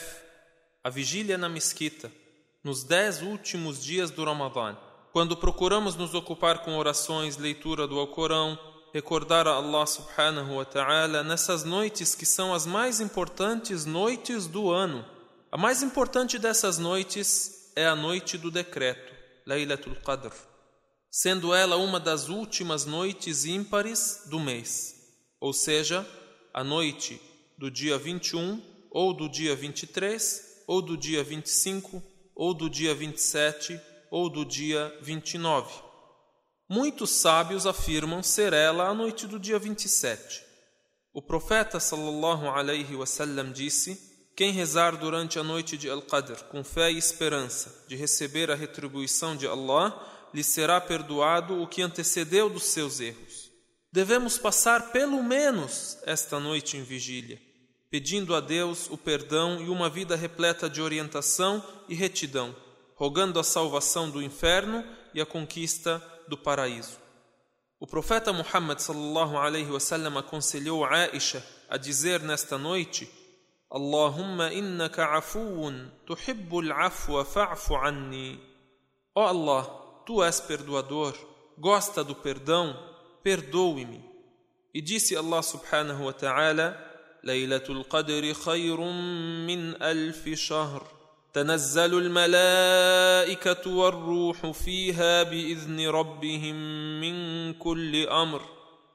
a 0.84 0.89
vigília 0.89 1.38
na 1.38 1.49
mesquita, 1.49 2.12
nos 2.64 2.84
dez 2.84 3.22
últimos 3.24 3.84
dias 3.84 4.12
do 4.12 4.24
Ramadã, 4.24 4.76
quando 5.12 5.36
procuramos 5.36 5.95
nos 5.95 6.14
ocupar 6.14 6.60
com 6.60 6.78
orações, 6.78 7.38
leitura 7.38 7.88
do 7.88 7.99
Alcorão, 7.99 8.57
recordar 8.93 9.47
a 9.47 9.53
Allah 9.53 9.86
subhanahu 9.86 10.55
wa 10.55 10.66
ta'ala 10.66 11.24
nessas 11.24 11.64
noites 11.64 12.16
que 12.16 12.26
são 12.26 12.53
as 12.53 12.66
mais 12.66 12.99
importantes 12.99 13.86
noites 13.86 14.47
do 14.47 14.70
ano. 14.70 15.05
A 15.51 15.57
mais 15.57 15.82
importante 15.82 16.38
dessas 16.38 16.78
noites 16.78 17.72
é 17.76 17.86
a 17.86 17.95
noite 17.95 18.38
do 18.38 18.51
decreto, 18.51 19.14
Laylatul 19.45 19.95
Qadr, 19.95 20.34
sendo 21.10 21.53
ela 21.53 21.76
uma 21.76 21.99
das 21.99 22.30
últimas 22.30 22.86
noites 22.86 23.45
ímpares 23.45 24.24
do 24.28 24.39
mês, 24.39 24.95
ou 25.39 25.53
seja, 25.53 26.07
a 26.53 26.64
noite 26.64 27.20
do 27.57 27.72
dia 27.72 27.97
21, 27.97 28.62
ou 28.91 29.14
do 29.14 29.30
dia 29.30 29.55
23, 29.55 30.64
ou 30.68 30.82
do 30.82 30.95
dia 30.97 31.24
25, 31.24 32.03
ou 32.36 32.53
do 32.53 32.70
dia 32.70 32.93
27, 32.93 33.80
ou 34.12 34.30
do 34.30 34.45
dia 34.45 34.95
29. 35.01 35.74
Muitos 36.68 37.10
sábios 37.10 37.66
afirmam 37.66 38.22
ser 38.22 38.53
ela 38.53 38.88
a 38.88 38.93
noite 38.93 39.26
do 39.26 39.39
dia 39.39 39.57
27. 39.57 40.43
O 41.12 41.22
profeta 41.22 41.80
sallallahu 41.80 42.47
alaihi 42.47 42.95
wasallam 42.95 43.51
disse: 43.51 43.99
Quem 44.36 44.51
rezar 44.51 44.95
durante 44.95 45.39
a 45.39 45.43
noite 45.43 45.78
de 45.78 45.89
Al-Qadr 45.89 46.43
com 46.45 46.64
fé 46.64 46.91
e 46.91 46.97
esperança 46.97 47.86
de 47.88 47.95
receber 47.95 48.51
a 48.51 48.55
retribuição 48.55 49.36
de 49.36 49.47
Allah, 49.47 50.30
lhe 50.34 50.43
será 50.43 50.80
perdoado 50.80 51.62
o 51.62 51.68
que 51.68 51.82
antecedeu 51.82 52.49
dos 52.49 52.66
seus 52.66 52.99
erros. 52.99 53.49
Devemos 53.91 54.38
passar 54.38 54.91
pelo 54.91 55.24
menos 55.24 55.97
esta 56.03 56.39
noite 56.39 56.78
em 56.78 56.84
vigília, 56.84 57.41
pedindo 57.89 58.36
a 58.36 58.39
Deus 58.39 58.88
o 58.91 58.97
perdão 58.97 59.60
e 59.60 59.68
uma 59.68 59.89
vida 59.89 60.16
repleta 60.16 60.70
de 60.70 60.80
orientação 60.80 61.64
e 61.88 61.95
retidão, 61.95 62.55
rogando 63.00 63.39
a 63.39 63.43
salvação 63.45 64.10
do 64.10 64.22
inferno 64.22 64.84
e 65.14 65.22
a 65.22 65.26
conquista 65.26 66.04
do 66.28 66.38
paraíso. 66.38 67.00
O 67.80 67.88
profeta 67.88 68.34
Muhammad 68.34 68.80
sallallahu 68.80 69.38
alaihi 69.38 69.72
wasallam 69.72 70.18
aconselhou 70.18 70.84
Aisha 70.84 71.41
a 71.70 71.78
dizer 71.78 72.20
nesta 72.22 72.58
noite: 72.58 73.10
Allahumma 73.72 74.52
innaka 74.52 75.14
afuun 75.14 75.89
tuhibbul 76.06 76.74
afwa 76.74 77.24
fa'fu 77.24 77.78
anni. 77.78 78.38
Ó 79.16 79.26
Allah, 79.26 79.64
tu 80.06 80.22
és 80.22 80.41
perdoador, 80.41 81.16
gosta 81.58 82.04
do 82.04 82.14
perdão, 82.14 82.76
perdoe-me. 83.24 84.04
E 84.74 84.82
disse 84.82 85.16
Allah 85.16 85.41
subhanahu 85.41 86.04
wa 86.04 86.14
ta'ala: 86.14 86.78
Laylatul 87.24 87.86
Qadri 87.86 88.34
khayrun 88.34 89.45
min 89.45 89.76
alf 89.80 90.28
shahr. 90.36 90.99
تنزل 91.32 91.99
الملائكة 91.99 93.70
والروح 93.70 94.51
فيها 94.51 95.22
بإذن 95.22 95.88
ربهم 95.88 96.57
من 97.01 97.53
كل 97.55 98.07
أمر 98.07 98.42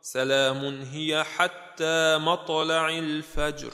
سلام 0.02 0.82
هي 0.82 1.24
حتى 1.24 2.18
مطلع 2.18 2.90
الفجر 2.90 3.74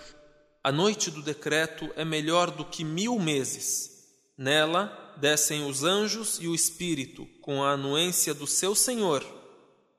A 0.67 0.71
noite 0.71 1.11
do 1.11 1.21
decreto 1.21 1.91
é 1.95 2.03
melhor 2.03 2.49
do 2.49 2.65
que 2.65 2.84
mil 2.84 3.19
meses. 3.19 3.91
Nela 4.36 5.13
descem 5.17 5.63
os 5.69 5.84
anjos 5.84 6.39
e 6.41 6.47
o 6.47 6.55
Espírito 6.55 7.28
com 7.39 7.63
a 7.63 7.73
anuência 7.73 8.34
do 8.34 8.47
seu 8.47 8.73
Senhor 8.73 9.23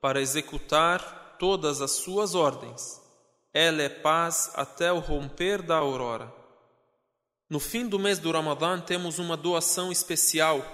para 0.01 0.19
executar 0.19 1.37
todas 1.39 1.81
as 1.81 1.91
suas 1.91 2.35
ordens. 2.35 3.01
Ela 3.53 3.81
é 3.83 3.87
paz 3.87 4.51
até 4.55 4.91
o 4.91 4.99
romper 4.99 5.61
da 5.61 5.77
aurora. 5.77 6.33
No 7.52 7.60
fim 7.60 7.86
do 7.86 7.98
mês 7.98 8.18
do 8.18 8.32
Ramadã 8.32 8.80
temos 8.80 9.18
uma 9.18 9.36
doação 9.36 9.92
especial 9.92 10.64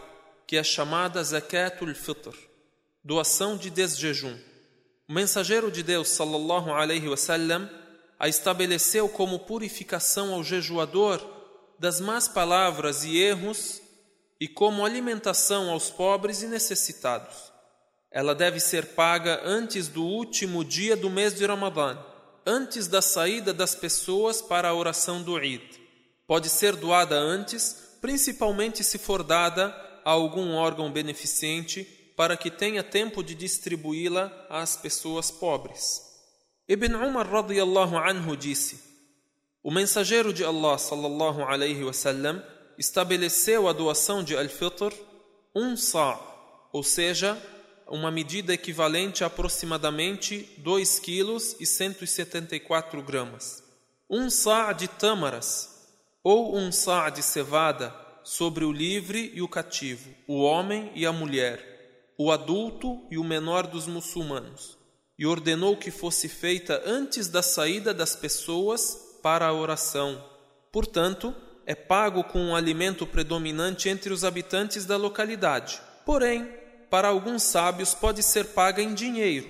que 0.46 0.56
é 0.56 0.62
chamada 0.62 1.20
Zakatul 1.24 1.92
Fitr, 1.92 2.30
doação 3.02 3.56
de 3.56 3.68
desjejum. 3.68 4.38
O 5.08 5.12
mensageiro 5.12 5.72
de 5.72 5.82
Deus 5.82 6.10
sallallahu 6.10 6.70
alaihi 6.70 7.08
wasallam 7.08 7.68
a 8.16 8.28
estabeleceu 8.28 9.08
como 9.08 9.40
purificação 9.40 10.32
ao 10.32 10.44
jejuador 10.44 11.20
das 11.80 12.00
más 12.00 12.28
palavras 12.28 13.02
e 13.02 13.18
erros 13.18 13.82
e 14.40 14.46
como 14.46 14.86
alimentação 14.86 15.70
aos 15.70 15.90
pobres 15.90 16.42
e 16.42 16.46
necessitados. 16.46 17.52
Ela 18.08 18.36
deve 18.36 18.60
ser 18.60 18.94
paga 18.94 19.40
antes 19.42 19.88
do 19.88 20.04
último 20.04 20.64
dia 20.64 20.96
do 20.96 21.10
mês 21.10 21.34
de 21.34 21.44
Ramadã, 21.44 21.98
antes 22.46 22.86
da 22.86 23.02
saída 23.02 23.52
das 23.52 23.74
pessoas 23.74 24.40
para 24.40 24.68
a 24.68 24.74
oração 24.74 25.20
do 25.20 25.36
Eid. 25.40 25.77
Pode 26.28 26.50
ser 26.50 26.76
doada 26.76 27.16
antes, 27.16 27.96
principalmente 28.02 28.84
se 28.84 28.98
for 28.98 29.22
dada 29.22 29.74
a 30.04 30.10
algum 30.10 30.52
órgão 30.54 30.92
beneficente 30.92 31.84
para 32.14 32.36
que 32.36 32.50
tenha 32.50 32.82
tempo 32.82 33.24
de 33.24 33.34
distribuí-la 33.34 34.30
às 34.50 34.76
pessoas 34.76 35.30
pobres. 35.30 36.02
Ibn 36.68 36.96
Umar 36.96 37.26
radiyallahu 37.26 37.96
anhu 37.96 38.36
disse: 38.36 38.78
O 39.62 39.70
mensageiro 39.70 40.30
de 40.30 40.44
Allah 40.44 40.76
sallallahu 40.76 41.42
alaihi 41.42 41.82
wasallam 41.82 42.42
estabeleceu 42.76 43.66
a 43.66 43.72
doação 43.72 44.22
de 44.22 44.36
al-fitr 44.36 44.92
um 45.56 45.78
sa', 45.78 46.20
ou 46.74 46.82
seja, 46.82 47.40
uma 47.86 48.10
medida 48.10 48.52
equivalente 48.52 49.24
a 49.24 49.28
aproximadamente 49.28 50.46
2 50.58 50.98
quilos 50.98 51.56
e 51.58 51.64
174 51.64 53.02
gramas. 53.02 53.64
Um 54.10 54.28
sa' 54.28 54.74
de 54.74 54.88
tâmaras, 54.88 55.77
ou 56.22 56.56
um 56.56 56.70
sa' 56.72 57.10
de 57.10 57.22
cevada 57.22 57.94
sobre 58.22 58.64
o 58.64 58.72
livre 58.72 59.30
e 59.34 59.40
o 59.40 59.48
cativo, 59.48 60.10
o 60.26 60.42
homem 60.42 60.92
e 60.94 61.06
a 61.06 61.12
mulher, 61.12 62.12
o 62.18 62.30
adulto 62.30 63.06
e 63.10 63.16
o 63.16 63.24
menor 63.24 63.66
dos 63.66 63.86
muçulmanos, 63.86 64.76
e 65.18 65.24
ordenou 65.24 65.76
que 65.76 65.90
fosse 65.90 66.28
feita 66.28 66.82
antes 66.84 67.28
da 67.28 67.42
saída 67.42 67.94
das 67.94 68.14
pessoas 68.14 69.18
para 69.22 69.46
a 69.46 69.52
oração. 69.52 70.22
Portanto, 70.70 71.34
é 71.64 71.74
pago 71.74 72.24
com 72.24 72.40
um 72.40 72.56
alimento 72.56 73.06
predominante 73.06 73.88
entre 73.88 74.12
os 74.12 74.24
habitantes 74.24 74.84
da 74.84 74.96
localidade. 74.96 75.80
Porém, 76.04 76.48
para 76.90 77.08
alguns 77.08 77.42
sábios 77.42 77.94
pode 77.94 78.22
ser 78.22 78.46
paga 78.46 78.82
em 78.82 78.94
dinheiro. 78.94 79.48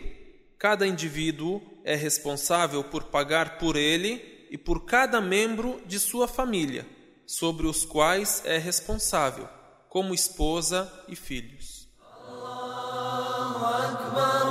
Cada 0.59 0.87
indivíduo 0.87 1.62
é 1.85 1.95
responsável 1.95 2.83
por 2.83 3.05
pagar 3.05 3.59
por 3.59 3.77
ele 3.77 4.38
e 4.51 4.59
por 4.59 4.84
cada 4.84 5.20
membro 5.20 5.80
de 5.86 5.99
sua 5.99 6.26
família, 6.26 6.86
sobre 7.26 7.66
os 7.66 7.84
quais 7.84 8.42
é 8.44 8.59
responsável, 8.59 9.49
como 9.88 10.14
esposa 10.14 10.90
e 11.07 11.14
filhos. 11.14 11.88
Ao 13.70 14.47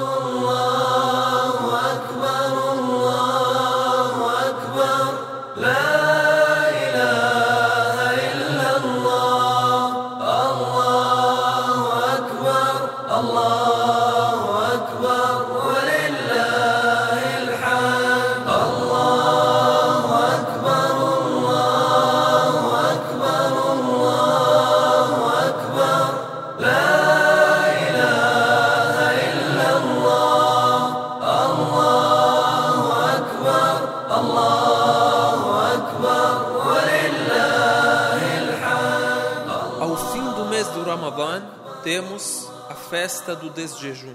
temos 41.87 42.51
a 42.67 42.75
festa 42.75 43.33
do 43.33 43.49
desjejum, 43.49 44.13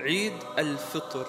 Eid 0.00 0.34
al-Fitr, 0.56 1.24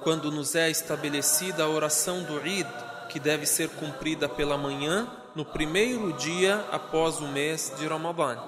quando 0.00 0.32
nos 0.32 0.54
é 0.54 0.70
estabelecida 0.70 1.64
a 1.64 1.68
oração 1.68 2.22
do 2.22 2.40
Eid, 2.40 2.66
que 3.10 3.20
deve 3.20 3.44
ser 3.44 3.68
cumprida 3.68 4.26
pela 4.26 4.56
manhã, 4.56 5.06
no 5.34 5.44
primeiro 5.44 6.14
dia 6.14 6.64
após 6.72 7.20
o 7.20 7.28
mês 7.28 7.74
de 7.78 7.86
Ramadã. 7.86 8.38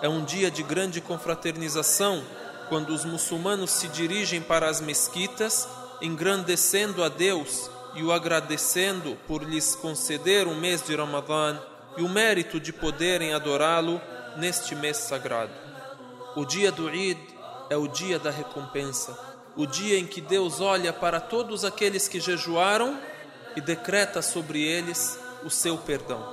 É 0.00 0.08
um 0.08 0.24
dia 0.24 0.50
de 0.50 0.62
grande 0.62 0.98
confraternização, 1.02 2.24
quando 2.70 2.88
os 2.94 3.04
muçulmanos 3.04 3.70
se 3.70 3.86
dirigem 3.88 4.40
para 4.40 4.70
as 4.70 4.80
mesquitas 4.80 5.68
engrandecendo 6.00 7.04
a 7.04 7.10
Deus 7.10 7.70
e 7.94 8.02
o 8.02 8.12
agradecendo 8.12 9.14
por 9.28 9.42
lhes 9.42 9.74
conceder 9.74 10.46
o 10.48 10.54
mês 10.54 10.82
de 10.82 10.96
Ramadã 10.96 11.58
e 11.98 12.02
o 12.02 12.08
mérito 12.08 12.58
de 12.58 12.72
poderem 12.72 13.34
adorá-lo 13.34 14.00
neste 14.38 14.74
mês 14.74 14.96
sagrado. 14.96 15.71
O 16.34 16.46
dia 16.46 16.72
do 16.72 16.88
Eid 16.88 17.20
é 17.68 17.76
o 17.76 17.86
dia 17.86 18.18
da 18.18 18.30
recompensa, 18.30 19.18
o 19.54 19.66
dia 19.66 19.98
em 19.98 20.06
que 20.06 20.20
Deus 20.20 20.62
olha 20.62 20.90
para 20.90 21.20
todos 21.20 21.62
aqueles 21.62 22.08
que 22.08 22.20
jejuaram 22.20 22.98
e 23.54 23.60
decreta 23.60 24.22
sobre 24.22 24.62
eles 24.62 25.18
o 25.44 25.50
seu 25.50 25.76
perdão. 25.76 26.24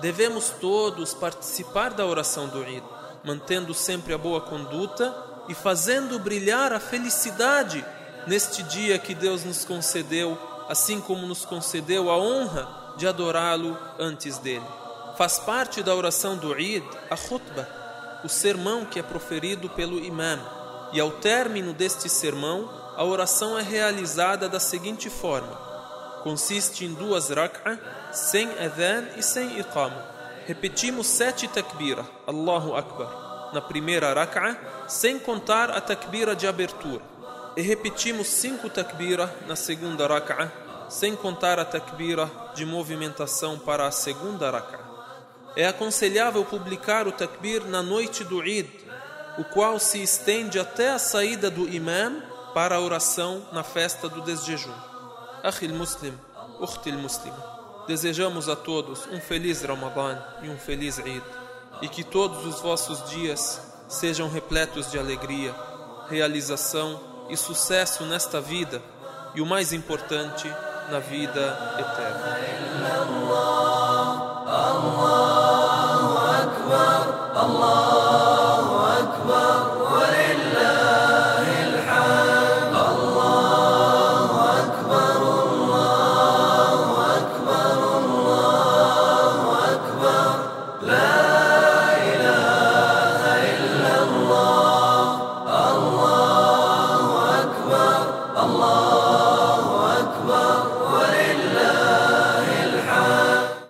Devemos 0.00 0.48
todos 0.58 1.12
participar 1.12 1.92
da 1.92 2.06
oração 2.06 2.48
do 2.48 2.64
Eid, 2.64 2.82
mantendo 3.24 3.74
sempre 3.74 4.14
a 4.14 4.18
boa 4.18 4.40
conduta 4.40 5.14
e 5.48 5.54
fazendo 5.54 6.18
brilhar 6.18 6.72
a 6.72 6.80
felicidade 6.80 7.84
neste 8.26 8.62
dia 8.62 8.98
que 8.98 9.14
Deus 9.14 9.44
nos 9.44 9.66
concedeu, 9.66 10.38
assim 10.66 10.98
como 10.98 11.26
nos 11.26 11.44
concedeu 11.44 12.10
a 12.10 12.16
honra 12.16 12.94
de 12.96 13.06
adorá-lo 13.06 13.76
antes 13.98 14.38
dele. 14.38 14.64
Faz 15.18 15.38
parte 15.38 15.82
da 15.82 15.94
oração 15.94 16.38
do 16.38 16.58
Eid 16.58 16.86
a 17.10 17.16
khutbah, 17.16 17.85
o 18.26 18.28
sermão 18.28 18.84
que 18.84 18.98
é 18.98 19.02
proferido 19.02 19.70
pelo 19.70 19.98
imam. 19.98 20.40
E 20.92 21.00
ao 21.00 21.12
término 21.12 21.72
deste 21.72 22.08
sermão, 22.08 22.68
a 22.96 23.04
oração 23.04 23.58
é 23.58 23.62
realizada 23.62 24.48
da 24.48 24.58
seguinte 24.58 25.08
forma: 25.08 25.56
consiste 26.22 26.84
em 26.84 26.92
duas 26.92 27.30
rak'ah, 27.30 27.78
sem 28.12 28.48
adhan 28.58 29.04
e 29.16 29.22
sem 29.22 29.58
iqama. 29.60 30.04
Repetimos 30.44 31.06
sete 31.06 31.48
takbira, 31.48 32.04
Allahu 32.26 32.74
Akbar, 32.74 33.50
na 33.52 33.60
primeira 33.60 34.12
rak'ah, 34.12 34.56
sem 34.88 35.18
contar 35.18 35.70
a 35.70 35.80
takbira 35.80 36.34
de 36.36 36.46
abertura. 36.46 37.02
E 37.56 37.62
repetimos 37.62 38.26
cinco 38.26 38.68
takbira 38.68 39.32
na 39.46 39.56
segunda 39.56 40.06
rak'ah, 40.06 40.50
sem 40.88 41.16
contar 41.16 41.58
a 41.58 41.64
takbira 41.64 42.30
de 42.54 42.64
movimentação 42.64 43.58
para 43.58 43.86
a 43.86 43.90
segunda 43.90 44.50
rak'ah. 44.50 44.85
É 45.56 45.66
aconselhável 45.66 46.44
publicar 46.44 47.08
o 47.08 47.12
takbir 47.12 47.64
na 47.64 47.82
noite 47.82 48.22
do 48.22 48.42
Eid, 48.42 48.70
o 49.38 49.44
qual 49.44 49.78
se 49.78 50.02
estende 50.02 50.58
até 50.58 50.90
a 50.90 50.98
saída 50.98 51.50
do 51.50 51.66
imam 51.66 52.22
para 52.52 52.76
a 52.76 52.80
oração 52.80 53.42
na 53.52 53.62
festa 53.62 54.06
do 54.06 54.20
desjejum. 54.20 54.74
Akhil 55.42 55.74
Muslim, 55.74 56.12
Ukhtil 56.60 56.98
Muslim. 56.98 57.32
Desejamos 57.86 58.50
a 58.50 58.56
todos 58.56 59.06
um 59.06 59.18
feliz 59.18 59.62
Ramadã 59.62 60.18
e 60.42 60.50
um 60.50 60.58
feliz 60.58 60.98
Eid, 60.98 61.24
e 61.80 61.88
que 61.88 62.04
todos 62.04 62.44
os 62.44 62.60
vossos 62.60 63.08
dias 63.08 63.60
sejam 63.88 64.28
repletos 64.28 64.90
de 64.90 64.98
alegria, 64.98 65.54
realização 66.10 67.00
e 67.30 67.36
sucesso 67.36 68.04
nesta 68.04 68.42
vida, 68.42 68.82
e 69.34 69.40
o 69.40 69.46
mais 69.46 69.72
importante, 69.72 70.48
na 70.90 70.98
vida 70.98 71.76
eterna. 71.78 72.36